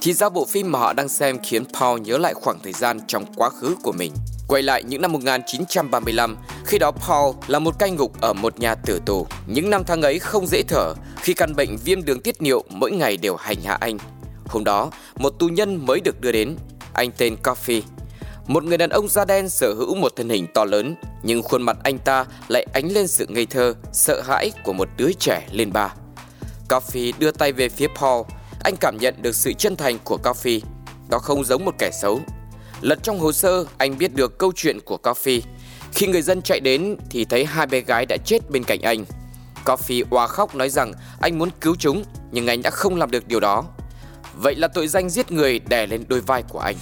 [0.00, 3.00] Thì ra bộ phim mà họ đang xem khiến Paul nhớ lại khoảng thời gian
[3.06, 4.12] trong quá khứ của mình.
[4.48, 8.74] Quay lại những năm 1935, khi đó Paul là một cai ngục ở một nhà
[8.74, 9.26] tử tù.
[9.46, 12.90] Những năm tháng ấy không dễ thở khi căn bệnh viêm đường tiết niệu mỗi
[12.90, 13.98] ngày đều hành hạ anh.
[14.46, 16.56] Hôm đó, một tù nhân mới được đưa đến.
[16.92, 17.82] Anh tên Coffee.
[18.46, 21.62] Một người đàn ông da đen sở hữu một thân hình to lớn, nhưng khuôn
[21.62, 25.48] mặt anh ta lại ánh lên sự ngây thơ, sợ hãi của một đứa trẻ
[25.52, 25.94] lên ba.
[26.68, 28.22] Coffee đưa tay về phía Paul,
[28.64, 30.60] anh cảm nhận được sự chân thành của Coffee.
[31.08, 32.20] Đó không giống một kẻ xấu.
[32.80, 35.40] Lật trong hồ sơ, anh biết được câu chuyện của Coffee.
[35.92, 39.04] Khi người dân chạy đến thì thấy hai bé gái đã chết bên cạnh anh.
[39.64, 43.28] Coffee oa khóc nói rằng anh muốn cứu chúng, nhưng anh đã không làm được
[43.28, 43.64] điều đó.
[44.34, 46.76] Vậy là tội danh giết người đè lên đôi vai của anh.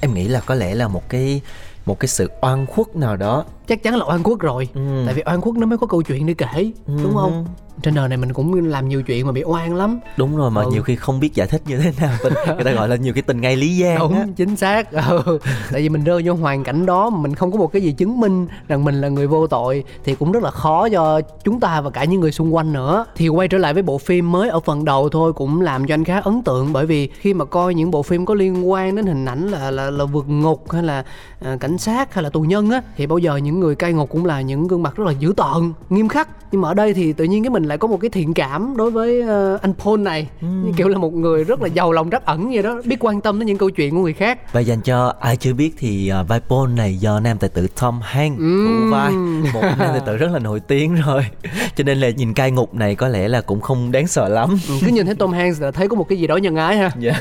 [0.00, 1.40] Em nghĩ là có lẽ là một cái
[1.86, 4.68] một cái sự oan khuất nào đó Chắc chắn là oan khuất rồi.
[4.74, 5.02] Ừ.
[5.06, 7.46] Tại vì oan khuất nó mới có câu chuyện để kể, đúng không?
[7.82, 10.00] Trên đời này mình cũng làm nhiều chuyện mà bị oan lắm.
[10.16, 10.70] đúng rồi mà Ừ.
[10.72, 13.12] nhiều khi không biết giải thích như thế nào tình người ta gọi là nhiều
[13.14, 13.98] cái tình ngay lý gian á.
[14.24, 14.92] Đúng, chính xác.
[14.92, 15.38] Ừ.
[15.72, 17.92] Tại vì mình rơi vô hoàn cảnh đó mà mình không có một cái gì
[17.92, 21.60] chứng minh rằng mình là người vô tội thì cũng rất là khó cho chúng
[21.60, 23.04] ta và cả những người xung quanh nữa.
[23.16, 25.94] Thì quay trở lại với bộ phim mới ở phần đầu thôi cũng làm cho
[25.94, 28.96] anh khá ấn tượng bởi vì khi mà coi những bộ phim có liên quan
[28.96, 31.04] đến hình ảnh là là là vượt ngục hay là
[31.44, 34.08] à, cảnh sát hay là tù nhân á thì bao giờ những người cai ngục
[34.10, 36.28] cũng là những gương mặt rất là dữ tợn, nghiêm khắc.
[36.52, 38.76] Nhưng mà ở đây thì tự nhiên cái mình lại có một cái thiện cảm
[38.76, 40.28] đối với uh, anh Paul này.
[40.40, 40.46] Ừ.
[40.46, 43.20] như kiểu là một người rất là giàu lòng trắc ẩn vậy đó biết quan
[43.20, 44.52] tâm đến những câu chuyện của người khác.
[44.52, 47.66] Và dành cho ai chưa biết thì uh, vai Paul này do nam tài tử
[47.80, 49.12] Tom Hanks thủ vai.
[49.52, 51.22] Một nam tài tử rất là nổi tiếng rồi.
[51.76, 54.58] Cho nên là nhìn cai ngục này có lẽ là cũng không đáng sợ lắm.
[54.68, 56.76] Ừ, cứ nhìn thấy Tom Hanks là thấy có một cái gì đó nhân ái
[56.76, 56.90] ha.
[57.00, 57.12] Dạ.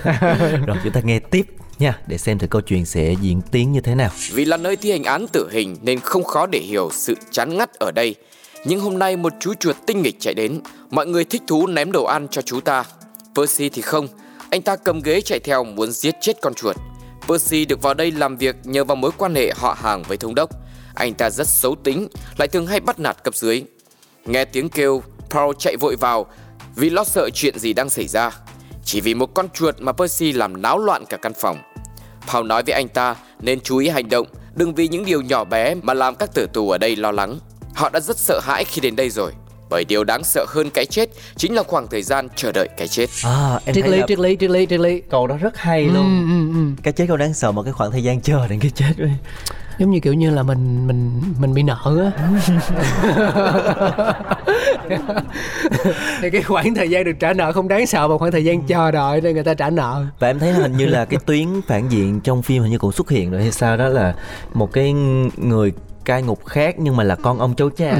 [0.67, 1.45] Rồi chúng ta nghe tiếp
[1.79, 4.09] nha Để xem thử câu chuyện sẽ diễn tiến như thế nào.
[4.33, 7.57] Vì là nơi thi hành án tử hình nên không khó để hiểu sự chán
[7.57, 8.15] ngắt ở đây.
[8.65, 11.91] Nhưng hôm nay một chú chuột tinh nghịch chạy đến, mọi người thích thú ném
[11.91, 12.83] đồ ăn cho chú ta.
[13.35, 14.07] Percy thì không,
[14.49, 16.75] anh ta cầm ghế chạy theo muốn giết chết con chuột.
[17.27, 20.35] Percy được vào đây làm việc nhờ vào mối quan hệ họ hàng với thống
[20.35, 20.49] đốc.
[20.95, 23.63] Anh ta rất xấu tính, lại thường hay bắt nạt cấp dưới.
[24.25, 26.25] Nghe tiếng kêu, Paul chạy vội vào
[26.75, 28.31] vì lo sợ chuyện gì đang xảy ra.
[28.83, 31.57] Chỉ vì một con chuột mà Percy làm náo loạn cả căn phòng.
[32.27, 35.43] Paul nói với anh ta nên chú ý hành động, đừng vì những điều nhỏ
[35.43, 37.39] bé mà làm các tử tù ở đây lo lắng.
[37.77, 39.31] Họ đã rất sợ hãi khi đến đây rồi,
[39.69, 42.87] bởi điều đáng sợ hơn cái chết chính là khoảng thời gian chờ đợi cái
[42.87, 43.05] chết.
[43.23, 45.57] à, em triết thấy lý là triết lý triết lý triết lý câu đó rất
[45.57, 46.81] hay luôn ừ, ừ, ừ.
[46.83, 49.11] Cái chết không đáng sợ mà cái khoảng thời gian chờ đến cái chết ấy.
[49.79, 52.11] giống như kiểu như là mình mình mình bị nợ á
[56.21, 58.67] thì cái khoảng thời gian được trả nợ không đáng sợ bằng khoảng thời gian
[58.67, 61.47] chờ đợi để người ta trả nợ Và em thấy hình như là cái tuyến
[61.67, 64.15] phản diện trong phim hình như cũng xuất hiện rồi hay sao đó là
[64.53, 64.93] một cái
[65.37, 65.71] người
[66.07, 67.99] cai ngục khác nhưng mà là con ông cháu cha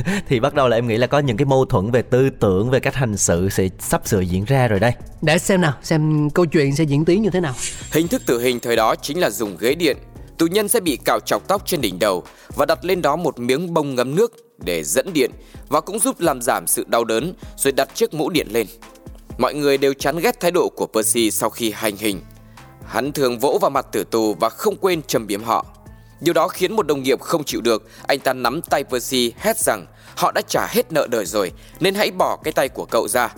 [0.28, 2.70] thì bắt đầu là em nghĩ là có những cái mâu thuẫn về tư tưởng
[2.70, 4.92] về cách hành xử sẽ sắp sửa diễn ra rồi đây
[5.22, 7.54] để xem nào xem câu chuyện sẽ diễn tiến như thế nào
[7.92, 9.96] Hình thức tử hình thời đó chính là dùng ghế điện.
[10.38, 12.24] Tù nhân sẽ bị cạo chọc tóc trên đỉnh đầu
[12.56, 15.30] và đặt lên đó một miếng bông ngấm nước để dẫn điện
[15.68, 18.66] và cũng giúp làm giảm sự đau đớn rồi đặt chiếc mũ điện lên.
[19.38, 22.20] Mọi người đều chán ghét thái độ của Percy sau khi hành hình.
[22.86, 25.66] Hắn thường vỗ vào mặt tử tù và không quên châm biếm họ.
[26.20, 29.58] Điều đó khiến một đồng nghiệp không chịu được, anh ta nắm tay Percy hét
[29.58, 33.08] rằng họ đã trả hết nợ đời rồi nên hãy bỏ cái tay của cậu
[33.08, 33.34] ra.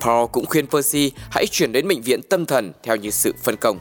[0.00, 3.56] Paul cũng khuyên Percy hãy chuyển đến bệnh viện tâm thần theo như sự phân
[3.56, 3.78] công.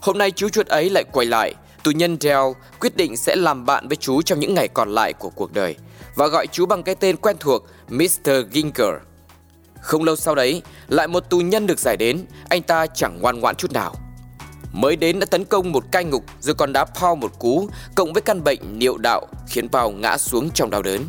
[0.00, 2.42] Hôm nay chú chuột ấy lại quay lại, tù nhân Dell
[2.80, 5.76] quyết định sẽ làm bạn với chú trong những ngày còn lại của cuộc đời
[6.14, 8.30] và gọi chú bằng cái tên quen thuộc Mr.
[8.52, 8.94] Ginger.
[9.80, 13.40] Không lâu sau đấy, lại một tù nhân được giải đến, anh ta chẳng ngoan
[13.40, 13.94] ngoãn chút nào.
[14.72, 18.12] Mới đến đã tấn công một cai ngục rồi còn đá Paul một cú, cộng
[18.12, 21.04] với căn bệnh niệu đạo khiến Paul ngã xuống trong đau đớn.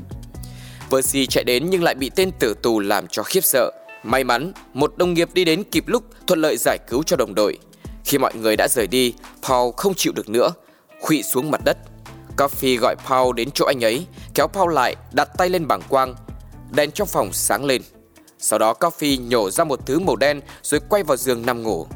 [0.90, 3.72] Percy chạy đến nhưng lại bị tên tử tù làm cho khiếp sợ.
[4.04, 7.36] May mắn, một đồng nghiệp đi đến kịp lúc thuận lợi giải cứu cho đồng
[7.36, 7.58] đội.
[8.06, 9.14] Khi mọi người đã rời đi,
[9.50, 10.54] Paul không chịu được nữa,
[11.02, 11.78] khuỵu xuống mặt đất.
[12.38, 16.16] Coffee gọi Paul đến chỗ anh ấy, kéo Paul lại, đặt tay lên bảng quang.
[16.72, 17.82] Đèn trong phòng sáng lên.
[18.40, 21.88] Sau đó Coffee nhổ ra một thứ màu đen rồi quay vào giường nằm ngủ.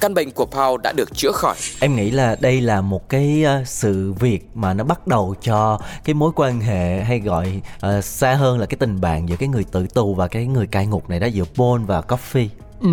[0.00, 1.54] Căn bệnh của Paul đã được chữa khỏi.
[1.80, 5.80] em nghĩ là đây là một cái ờ, sự việc mà nó bắt đầu cho
[6.04, 9.48] cái mối quan hệ hay gọi uh, xa hơn là cái tình bạn giữa cái
[9.48, 12.48] người tử tù và cái người cai ngục này đó giữa Paul và Coffee
[12.80, 12.88] Ừ,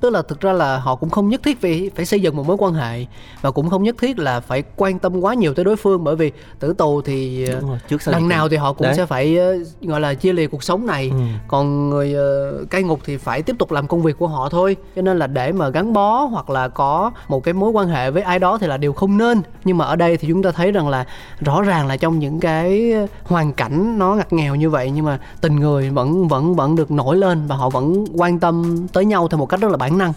[0.00, 2.46] tức là thực ra là họ cũng không nhất thiết phải phải xây dựng một
[2.46, 3.06] mối quan hệ
[3.40, 6.16] và cũng không nhất thiết là phải quan tâm quá nhiều tới đối phương bởi
[6.16, 8.94] vì tử tù thì Đúng rồi, trước đằng nào thì họ cũng Đấy.
[8.96, 11.18] sẽ phải ờ, gọi là chia lìa cuộc sống này Ừ.
[11.48, 14.76] còn người ờ, cai ngục thì phải tiếp tục làm công việc của họ thôi
[14.96, 18.10] cho nên là để mà gắn bó hoặc là có một cái mối quan hệ
[18.10, 20.50] với ai đó thì là điều không nên nhưng mà ở đây thì chúng ta
[20.50, 21.06] thấy rằng là
[21.40, 22.92] rõ ràng là trong những cái
[23.24, 26.90] hoàn cảnh nó ngặt nghèo như vậy nhưng mà tình người vẫn vẫn vẫn được
[26.90, 29.98] nổi lên và họ vẫn quan tâm tới nhau theo một cách rất là bản
[29.98, 30.12] năng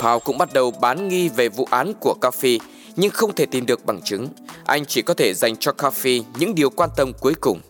[0.00, 2.58] Paul cũng bắt đầu bán nghi về vụ án của Coffee
[2.96, 4.28] nhưng không thể tìm được bằng chứng.
[4.64, 7.60] Anh chỉ có thể dành cho Coffee những điều quan tâm cuối cùng.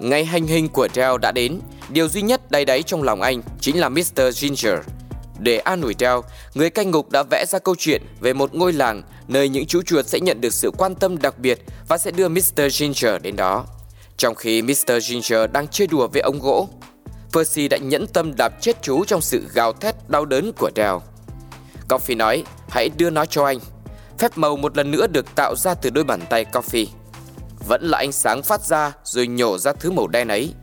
[0.00, 3.42] Ngày hành hình của Dell đã đến, điều duy nhất đáy đáy trong lòng anh
[3.60, 4.20] chính là Mr.
[4.32, 4.78] Ginger.
[5.38, 6.20] Để an ủi Dell,
[6.54, 9.82] người canh ngục đã vẽ ra câu chuyện về một ngôi làng nơi những chú
[9.82, 11.58] chuột sẽ nhận được sự quan tâm đặc biệt
[11.88, 12.62] và sẽ đưa Mr.
[12.70, 13.64] Ginger đến đó.
[14.16, 14.92] Trong khi Mr.
[15.02, 16.68] Ginger đang chơi đùa với ống gỗ,
[17.34, 20.96] Percy đã nhẫn tâm đạp chết chú trong sự gào thét đau đớn của Dell.
[21.88, 23.58] Coffee nói, hãy đưa nó cho anh.
[24.18, 26.86] Phép màu một lần nữa được tạo ra từ đôi bàn tay Coffee.
[27.68, 30.54] Vẫn là ánh sáng phát ra rồi nhổ ra thứ màu đen ấy.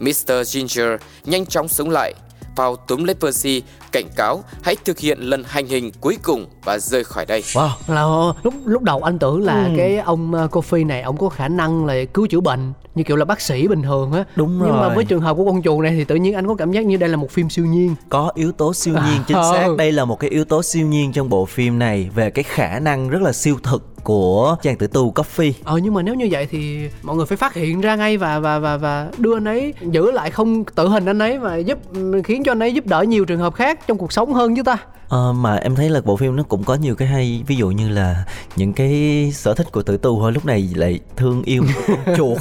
[0.00, 0.32] Mr.
[0.44, 2.14] Ginger nhanh chóng sống lại.
[2.56, 3.62] Paul túm lấy Percy,
[3.92, 7.40] cảnh cáo hãy thực hiện lần hành hình cuối cùng và rời khỏi đây.
[7.52, 9.72] wow là lúc lúc đầu anh tưởng là Ừ.
[9.76, 13.24] cái ông Kofi này ông có khả năng là cứu chữa bệnh như kiểu là
[13.24, 14.94] bác sĩ bình thường á Đúng nhưng mà rồi.
[14.94, 16.96] với trường hợp của con chuột này thì tự nhiên anh có cảm giác như
[16.96, 19.52] đây là một phim siêu nhiên có yếu tố siêu nhiên chính Ờ.
[19.56, 22.42] xác đây là một cái yếu tố siêu nhiên trong bộ phim này về cái
[22.42, 26.14] khả năng rất là siêu thực của chàng tử tù Coffee ờ nhưng mà nếu
[26.14, 29.36] như vậy thì mọi người phải phát hiện ra ngay và và và và đưa
[29.36, 31.78] anh ấy giữ lại không tự hình anh ấy mà giúp
[32.24, 34.62] khiến cho anh ấy giúp đỡ nhiều trường hợp khác trong cuộc sống hơn chứ
[34.62, 34.76] ta
[35.08, 37.68] Ờ, mà em thấy là bộ phim nó cũng có nhiều cái hay ví dụ
[37.70, 38.24] như là
[38.56, 41.62] những cái sở thích của tử tù thôi lúc này lại thương yêu
[42.16, 42.38] chuột.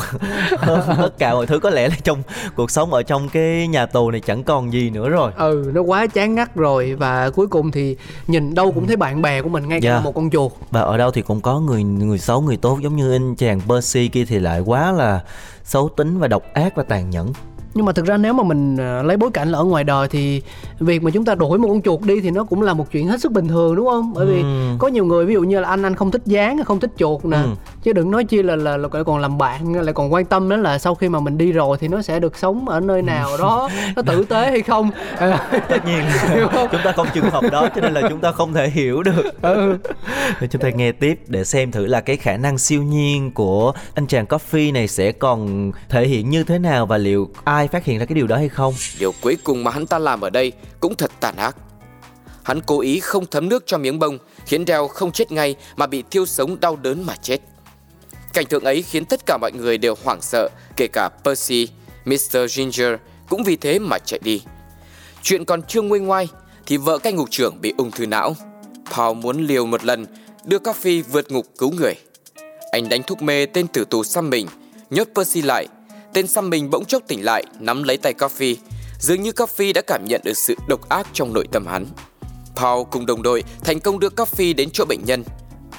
[0.58, 2.22] Hơn tất cả mọi thứ có lẽ là trong
[2.56, 5.32] cuộc sống ở trong cái nhà tù này chẳng còn gì nữa rồi.
[5.38, 7.96] Ừ nó quá chán ngắt rồi và cuối cùng thì
[8.28, 10.00] nhìn đâu cũng thấy bạn bè của mình ngay cả Dạ.
[10.00, 10.52] một con chuột.
[10.72, 13.62] Và ở đâu thì cũng có người người xấu người tốt giống như anh chàng
[13.70, 15.24] Percy kia thì lại quá là
[15.64, 17.34] xấu tính và độc ác và tàn nhẫn
[17.76, 20.08] nhưng mà thực ra nếu mà mình ờ, lấy bối cảnh là ở ngoài đời
[20.08, 20.42] thì
[20.80, 23.08] việc mà chúng ta đuổi một con chuột đi thì nó cũng là một chuyện
[23.08, 24.76] hết sức bình thường đúng không bởi vì Ừm.
[24.80, 27.26] có nhiều người ví dụ như là anh anh không thích dán không thích chuột
[27.26, 27.50] nè Ừ.
[27.84, 30.64] chứ đừng nói chi là, là là còn làm bạn lại còn quan tâm đến
[30.64, 33.30] là sau khi mà mình đi rồi thì nó sẽ được sống ở nơi nào
[33.40, 34.92] đó nó tử tế hay không
[35.70, 36.02] tất nhiên
[36.52, 36.68] không?
[36.72, 39.24] chúng ta không trường hợp đó cho nên là chúng ta không thể hiểu được
[39.42, 39.78] ừ.
[40.52, 44.08] Chúng ta nghe tiếp để xem thử là cái khả năng siêu nhiên của anh
[44.08, 48.00] chàng Coffee này sẽ còn thể hiện như thế nào và liệu ai phát hiện
[48.00, 48.74] ra cái điều đó hay không.
[49.00, 51.58] Điều cuối cùng mà hắn ta làm ở đây cũng thật tàn ác.
[52.44, 55.88] Hắn cố ý không thấm nước cho miếng bông, khiến reo không chết ngay mà
[55.88, 57.38] bị thiêu sống đau đớn mà chết.
[58.34, 61.68] Cảnh tượng ấy khiến tất cả mọi người đều hoảng sợ, kể cả Percy,
[62.06, 62.38] Mr.
[62.50, 62.94] Ginger
[63.30, 64.42] cũng vì thế mà chạy đi.
[65.22, 66.28] Chuyện còn chưa nguôi ngoai
[66.66, 68.36] thì vợ cai ngục trưởng bị ung thư não.
[68.96, 70.06] Paul muốn liều một lần
[70.46, 71.94] đưa Coffee vượt ngục cứu người.
[72.72, 74.48] Anh đánh thuốc mê tên tử tù xăm mình,
[74.90, 75.68] nhốt Percy lại.
[76.16, 78.56] Tên xăm mình bỗng chốc tỉnh lại, nắm lấy tay Coffee.
[79.00, 81.86] Dường như Coffee đã cảm nhận được sự độc ác trong nội tâm hắn.
[82.56, 85.24] Paul cùng đồng đội thành công đưa Coffee đến chỗ bệnh nhân.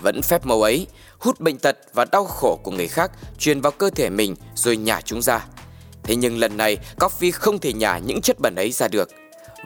[0.03, 0.87] Vẫn phép màu ấy,
[1.19, 4.77] hút bệnh tật và đau khổ của người khác truyền vào cơ thể mình rồi
[4.77, 5.47] nhả chúng ra.
[6.03, 9.09] Thế nhưng lần này, Coffee không thể nhả những chất bẩn ấy ra được.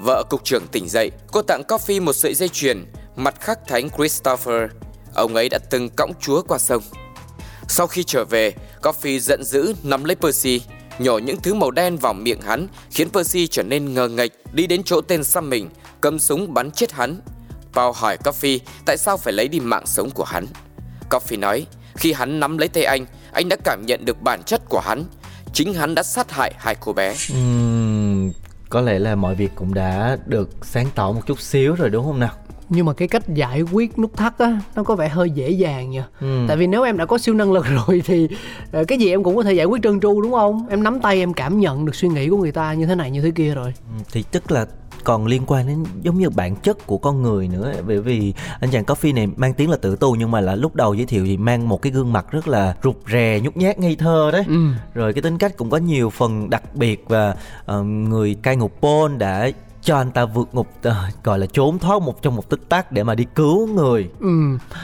[0.00, 2.84] Vợ cục trưởng tỉnh dậy, cô tặng Coffee một sợi dây chuyền,
[3.16, 4.70] mặt khắc thánh Christopher.
[5.14, 6.82] Ông ấy đã từng cõng chúa qua sông.
[7.72, 8.52] Sau khi trở về,
[8.82, 10.62] Coffee giận dữ nắm lấy Percy,
[10.98, 14.66] nhổ những thứ màu đen vào miệng hắn, khiến Percy trở nên ngờ nghệch, đi
[14.66, 15.68] đến chỗ tên xăm mình,
[16.00, 17.20] cầm súng bắn chết hắn.
[17.72, 20.46] Paul hỏi Coffee tại sao phải lấy đi mạng sống của hắn.
[21.10, 24.62] Coffee nói, khi hắn nắm lấy tay anh, anh đã cảm nhận được bản chất
[24.68, 25.04] của hắn.
[25.52, 27.14] Chính hắn đã sát hại hai cô bé.
[27.32, 28.32] Uhm,
[28.68, 32.04] có lẽ là mọi việc cũng đã được sáng tỏ một chút xíu rồi đúng
[32.04, 32.34] không nào?
[32.70, 35.90] Nhưng mà cái cách giải quyết nút thắt á nó có vẻ hơi dễ dàng
[35.90, 36.44] nha Ừ.
[36.48, 38.28] tại vì nếu em đã có siêu năng lực rồi thì
[38.72, 40.66] ờ, cái gì em cũng có thể giải quyết trơn tru đúng không?
[40.70, 43.10] Em nắm tay em cảm nhận được suy nghĩ của người ta như thế này
[43.10, 43.74] như thế kia rồi.
[43.98, 44.66] Ừ, thì tức là
[45.04, 48.70] còn liên quan đến giống như bản chất của con người nữa bởi vì anh
[48.70, 51.24] chàng coffee này mang tiếng là tử tù nhưng mà là lúc đầu giới thiệu
[51.26, 54.44] thì mang một cái gương mặt rất là rụt rè nhút nhát ngây thơ đấy.
[54.48, 54.66] Ừ.
[54.94, 57.34] rồi cái tính cách cũng có nhiều phần đặc biệt và
[57.66, 59.50] ờ, người cai ngục Paul đã
[59.82, 62.92] cho anh ta vượt ngục ờ, gọi là trốn thoát một trong một tích tắc
[62.92, 64.10] để mà đi cứu người.
[64.20, 64.28] Ừ.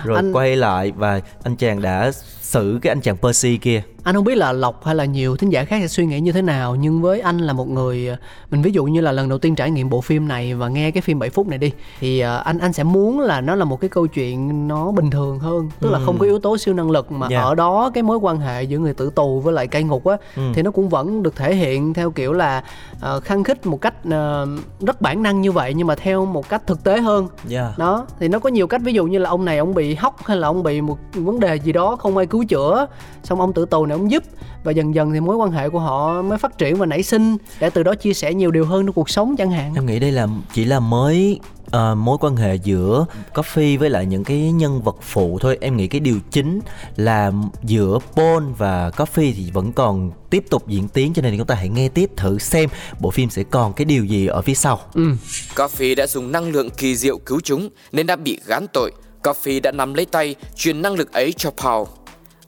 [0.04, 4.14] Rồi Anh- quay lại và anh chàng đã xử cái anh chàng Percy kia anh
[4.14, 6.42] không biết là lộc hay là nhiều thính giả khác sẽ suy nghĩ như thế
[6.42, 8.16] nào nhưng với anh là một người ờ,
[8.50, 10.90] mình ví dụ như là lần đầu tiên trải nghiệm bộ phim này và nghe
[10.90, 13.64] cái phim 7 phút này đi thì ờ, anh anh sẽ muốn là nó là
[13.64, 16.74] một cái câu chuyện nó bình thường hơn tức là không có yếu tố siêu
[16.74, 17.40] năng lực mà Dạ.
[17.40, 20.16] ở đó cái mối quan hệ giữa người tử tù với lại cai ngục á
[20.54, 22.62] thì nó cũng vẫn được thể hiện theo kiểu là
[23.00, 24.46] ờ, khăng khích một cách ờ,
[24.80, 27.78] rất bản năng như vậy nhưng mà theo một cách thực tế hơn yeah.
[27.78, 30.16] đó thì nó có nhiều cách ví dụ như là ông này ông bị hóc
[30.26, 32.86] hay là ông bị một vấn đề gì đó không ai cứu chữa
[33.22, 34.22] xong ông tử tù này ông giúp
[34.64, 37.36] và dần dần thì mối quan hệ của họ mới phát triển và nảy sinh
[37.60, 39.98] để từ đó chia sẻ nhiều điều hơn trong cuộc sống chẳng hạn Em nghĩ
[39.98, 44.52] đây là chỉ là mới ờ, mối quan hệ giữa Coffee với lại những cái
[44.52, 45.58] nhân vật phụ thôi.
[45.60, 46.60] Em nghĩ cái điều chính
[46.96, 47.32] là
[47.62, 51.54] giữa Paul và Coffee thì vẫn còn tiếp tục diễn tiến cho nên chúng ta
[51.54, 52.68] hãy nghe tiếp thử xem
[53.00, 54.80] bộ phim sẽ còn cái điều gì ở phía sau.
[54.94, 55.12] ừ
[55.54, 58.92] Coffee đã dùng năng lượng kỳ diệu cứu chúng nên đã bị gán tội.
[59.22, 61.86] Coffee đã nắm lấy tay truyền năng lực ấy cho Paul.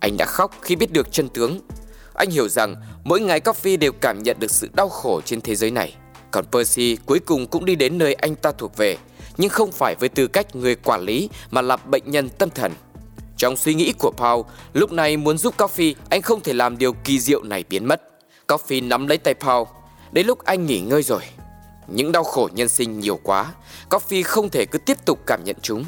[0.00, 1.60] Anh đã khóc khi biết được chân tướng.
[2.14, 5.54] Anh hiểu rằng mỗi ngày Coffee đều cảm nhận được sự đau khổ trên thế
[5.54, 5.94] giới này.
[6.30, 8.96] Còn Percy cuối cùng cũng đi đến nơi anh ta thuộc về,
[9.36, 12.72] nhưng không phải với tư cách người quản lý mà là bệnh nhân tâm thần.
[13.36, 14.40] Trong suy nghĩ của Paul,
[14.72, 18.02] lúc này muốn giúp Coffee, anh không thể làm điều kỳ diệu này biến mất.
[18.48, 19.68] Coffee nắm lấy tay Paul.
[20.12, 21.22] Đến lúc anh nghỉ ngơi rồi,
[21.86, 23.52] những đau khổ nhân sinh nhiều quá,
[23.90, 25.84] Coffee không thể cứ tiếp tục cảm nhận chúng.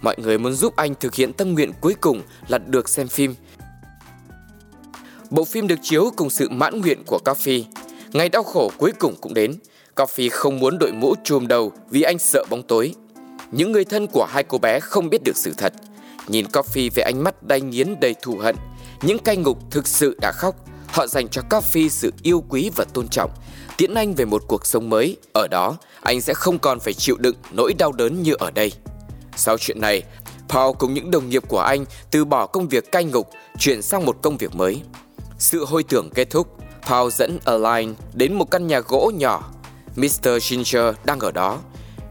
[0.00, 3.34] Mọi người muốn giúp anh thực hiện tâm nguyện cuối cùng là được xem phim.
[5.32, 7.62] Bộ phim được chiếu cùng sự mãn nguyện của Coffee.
[8.12, 9.54] Ngày đau khổ cuối cùng cũng đến.
[9.96, 12.94] Coffee không muốn đội mũ trùm đầu vì anh sợ bóng tối.
[13.52, 15.72] Những người thân của hai cô bé không biết được sự thật.
[16.28, 18.56] Nhìn Coffee với ánh mắt đay nghiến đầy thù hận.
[19.02, 20.54] Những cai ngục thực sự đã khóc.
[20.86, 23.30] Họ dành cho Coffee sự yêu quý và tôn trọng.
[23.76, 25.16] Tiễn anh về một cuộc sống mới.
[25.32, 28.72] Ở đó, anh sẽ không còn phải chịu đựng nỗi đau đớn như ở đây.
[29.36, 30.02] Sau chuyện này,
[30.48, 34.06] Paul cùng những đồng nghiệp của anh từ bỏ công việc cai ngục, chuyển sang
[34.06, 34.82] một công việc mới.
[35.42, 36.48] Sự hồi tưởng kết thúc,
[36.88, 39.50] Paul dẫn Align đến một căn nhà gỗ nhỏ.
[39.96, 40.28] Mr.
[40.40, 41.58] Ginger đang ở đó.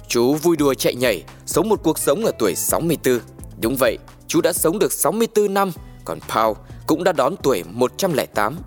[0.07, 3.19] Chú vui đùa chạy nhảy, sống một cuộc sống ở tuổi 64.
[3.61, 5.71] Đúng vậy, chú đã sống được 64 năm,
[6.05, 6.53] còn Paul
[6.88, 8.57] cũng đã đón tuổi 108.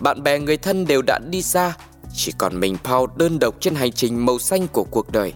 [0.00, 1.74] Bạn bè người thân đều đã đi xa,
[2.14, 5.32] chỉ còn mình Paul đơn độc trên hành trình màu xanh của cuộc đời.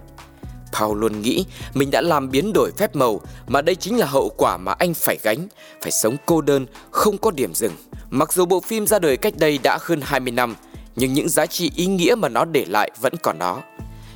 [0.79, 1.45] Paul luôn nghĩ
[1.75, 4.95] mình đã làm biến đổi phép màu mà đây chính là hậu quả mà anh
[4.95, 5.49] phải gánh,
[5.83, 7.73] phải sống cô đơn, không có điểm dừng.
[8.11, 10.57] Mặc dù bộ phim ra đời cách đây đã hơn 20 năm,
[10.97, 13.63] nhưng những giá trị ý nghĩa mà nó để lại vẫn còn đó.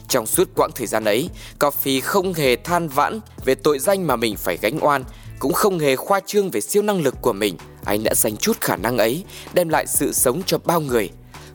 [0.09, 1.28] Trong suốt quãng thời gian ấy,
[1.59, 5.04] Coffee không hề than vãn về tội danh mà mình phải gánh oan,
[5.38, 7.56] cũng không hề khoa trương về siêu năng lực của mình.
[7.84, 11.11] Anh đã dành chút khả năng ấy, đem lại sự sống cho bao người.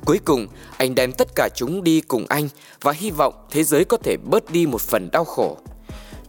[0.06, 0.48] Cuối cùng,
[0.78, 2.50] anh đem tất cả chúng đi cùng anh
[2.82, 5.58] và hy vọng thế giới có thể bớt đi một phần đau khổ.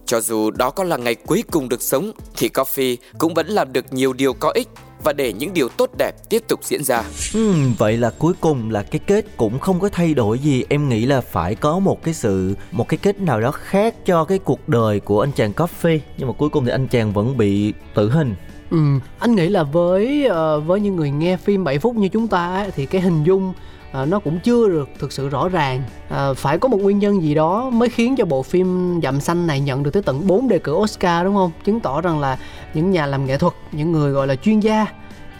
[0.05, 3.73] Cho dù đó có là ngày cuối cùng được sống thì Coffee cũng vẫn làm
[3.73, 4.67] được nhiều điều có ích
[5.03, 7.03] và để những điều tốt đẹp tiếp tục diễn ra.
[7.33, 10.63] Ừ, vậy là cuối cùng là cái kết cũng không có thay đổi gì.
[10.69, 14.23] Em nghĩ là phải có một cái sự một cái kết nào đó khác cho
[14.23, 15.99] cái cuộc đời của anh chàng Coffee.
[16.17, 18.35] Nhưng mà cuối cùng thì anh chàng vẫn bị tử hình.
[18.69, 18.77] Ừ,
[19.19, 22.55] anh nghĩ là với uh, với những người nghe phim 7 phút như chúng ta
[22.55, 23.53] ấy, thì cái hình dung
[24.01, 25.83] uh, nó cũng chưa được thực sự rõ ràng.
[26.07, 29.47] Uh, phải có một nguyên nhân gì đó mới khiến cho bộ phim dặm xanh
[29.47, 31.51] này nhận được tới tận 4 đề cử Oscar đúng không?
[31.65, 32.37] Chứng tỏ rằng là
[32.73, 34.87] những nhà làm nghệ thuật những người gọi là chuyên gia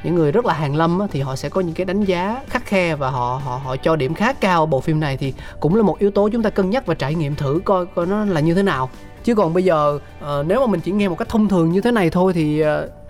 [0.04, 2.42] những người rất là hàng lâm á, thì họ sẽ có những cái đánh giá
[2.48, 5.76] khắc khe và họ họ họ cho điểm khá cao bộ phim này thì cũng
[5.76, 8.26] là một yếu tố chúng ta cân nhắc và trải nghiệm thử coi coi nó
[8.26, 8.90] là như thế nào.
[9.24, 11.82] Chứ còn bây giờ uh, nếu mà mình chỉ nghe một cách thông thường như
[11.82, 12.68] thế này thôi thì uh,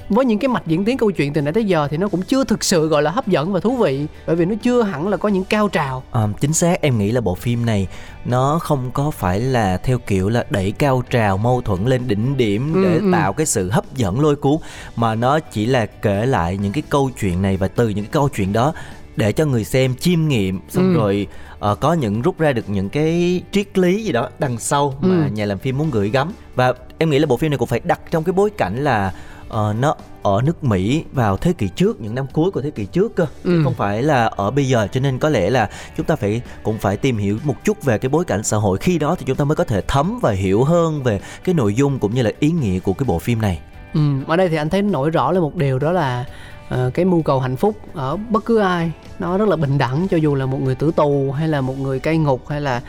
[0.10, 2.22] với những cái mạch diễn tiến câu chuyện từ nãy tới giờ thì nó cũng
[2.22, 5.08] chưa thực sự gọi là hấp dẫn và thú vị bởi vì nó chưa hẳn
[5.08, 7.88] là có những cao trào à, chính xác em nghĩ là bộ phim này
[8.26, 12.38] nó không có phải là theo kiểu là đẩy cao trào mâu thuẫn lên đỉnh
[12.38, 13.10] điểm ừ, để ừ.
[13.12, 14.58] tạo cái sự hấp dẫn lôi cuốn
[14.96, 18.12] mà nó chỉ là kể lại những cái câu chuyện này và từ những cái
[18.12, 18.74] câu chuyện đó
[19.16, 21.00] để cho người xem chiêm nghiệm xong ừ.
[21.00, 21.28] rồi
[21.72, 25.08] uh, có những rút ra được những cái triết lý gì đó đằng sau ừ.
[25.08, 27.68] mà nhà làm phim muốn gửi gắm và em nghĩ là bộ phim này cũng
[27.68, 29.14] phải đặt trong cái bối cảnh là
[29.48, 32.86] uh, nó ở nước Mỹ vào thế kỷ trước những năm cuối của thế kỷ
[32.86, 33.62] trước cơ ừ.
[33.64, 36.78] không phải là ở bây giờ cho nên có lẽ là chúng ta phải cũng
[36.78, 39.38] phải tìm hiểu một chút về cái bối cảnh xã hội khi đó thì chúng
[39.38, 42.32] ta mới có thể thấm và hiểu hơn về cái nội dung cũng như là
[42.40, 43.60] ý nghĩa của cái bộ phim này.
[43.94, 46.26] Ừ, ở đây thì anh thấy nổi rõ là một điều đó là
[46.74, 50.08] uh, cái mưu cầu hạnh phúc ở bất cứ ai nó rất là bình đẳng
[50.08, 52.82] cho dù là một người tử tù hay là một người cai ngục hay là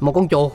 [0.00, 0.52] một con chuột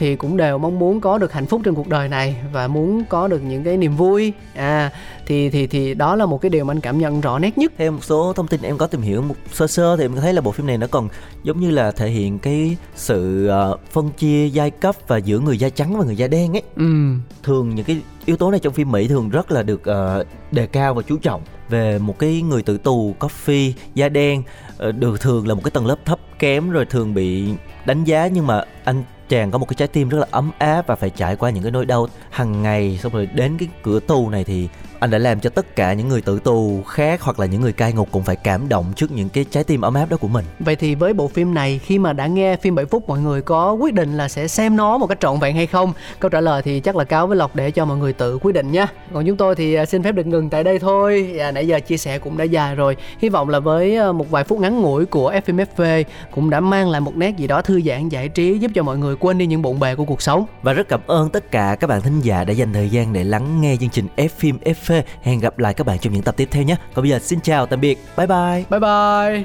[0.00, 3.04] thì cũng đều mong muốn có được hạnh phúc trên cuộc đời này và muốn
[3.08, 4.32] có được những cái niềm vui.
[4.54, 4.90] À
[5.26, 7.72] thì thì thì đó là một cái điều mà anh cảm nhận rõ nét nhất.
[7.78, 10.32] Theo một số thông tin em có tìm hiểu một sơ sơ thì em thấy
[10.32, 11.08] là bộ phim này nó còn
[11.42, 15.58] giống như là thể hiện cái sự uh, phân chia giai cấp và giữa người
[15.58, 16.62] da trắng và người da đen ấy.
[16.76, 17.14] Ừ.
[17.42, 20.66] thường những cái yếu tố này trong phim mỹ thường rất là được uh, đề
[20.66, 24.42] cao và chú trọng về một cái người tử tù coffee da đen
[24.88, 27.54] uh, được thường là một cái tầng lớp thấp kém rồi thường bị
[27.86, 30.86] đánh giá nhưng mà anh chàng có một cái trái tim rất là ấm áp
[30.86, 34.00] và phải trải qua những cái nỗi đau hàng ngày, xong rồi đến cái cửa
[34.00, 34.68] tù này thì
[35.00, 37.72] anh đã làm cho tất cả những người tử tù khác hoặc là những người
[37.72, 40.28] cai ngục cũng phải cảm động trước những cái trái tim ấm áp đó của
[40.28, 40.44] mình.
[40.58, 43.42] Vậy thì với bộ phim này khi mà đã nghe phim 7 phút mọi người
[43.42, 45.92] có quyết định là sẽ xem nó một cách trọn vẹn hay không?
[46.18, 48.52] Câu trả lời thì chắc là cáo với Lộc để cho mọi người tự quyết
[48.52, 48.86] định nhé.
[49.12, 51.36] Còn chúng tôi thì à, xin phép được ngừng tại đây thôi.
[51.40, 52.96] À, nãy giờ chia sẻ cũng đã dài rồi.
[53.18, 56.90] Hy vọng là với à, một vài phút ngắn ngủi của FMFV cũng đã mang
[56.90, 59.46] lại một nét gì đó thư giãn giải trí giúp cho mọi người quên đi
[59.46, 60.46] những bộn bề của cuộc sống.
[60.62, 63.24] Và rất cảm ơn tất cả các bạn thính giả đã dành thời gian để
[63.24, 66.22] lắng nghe chương trình F phim FV phê hẹn gặp lại các bạn trong những
[66.22, 66.76] tập tiếp theo nhé.
[66.94, 67.98] Còn bây giờ xin chào tạm biệt.
[68.16, 68.64] Bye bye.
[68.70, 69.44] Bye bye.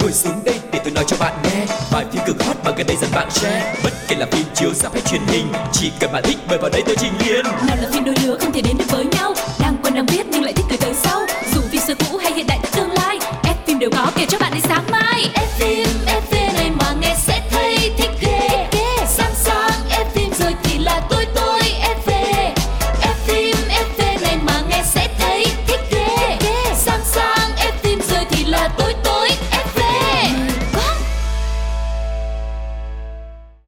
[0.00, 1.66] Ngồi xuống đây để tôi nói cho bạn nghe.
[1.92, 3.74] Bài phim cực hot mà gần đây dần bạn share.
[3.84, 6.70] Bất kể là phim chiếu ra hay truyền hình chỉ cần bạn thích mời vào
[6.70, 9.34] đây tôi trình liền nào là phim đôi lứa không thể đến được với nhau.
[9.60, 11.20] Đang quen đang biết nhưng lại thích từ tới sau.
[11.54, 14.38] Dù phim xưa cũ hay hiện đại tương lai ép phim đều có kể cho
[14.38, 15.22] bạn đến sáng mai.
[15.34, 16.41] Ép phim ép phim.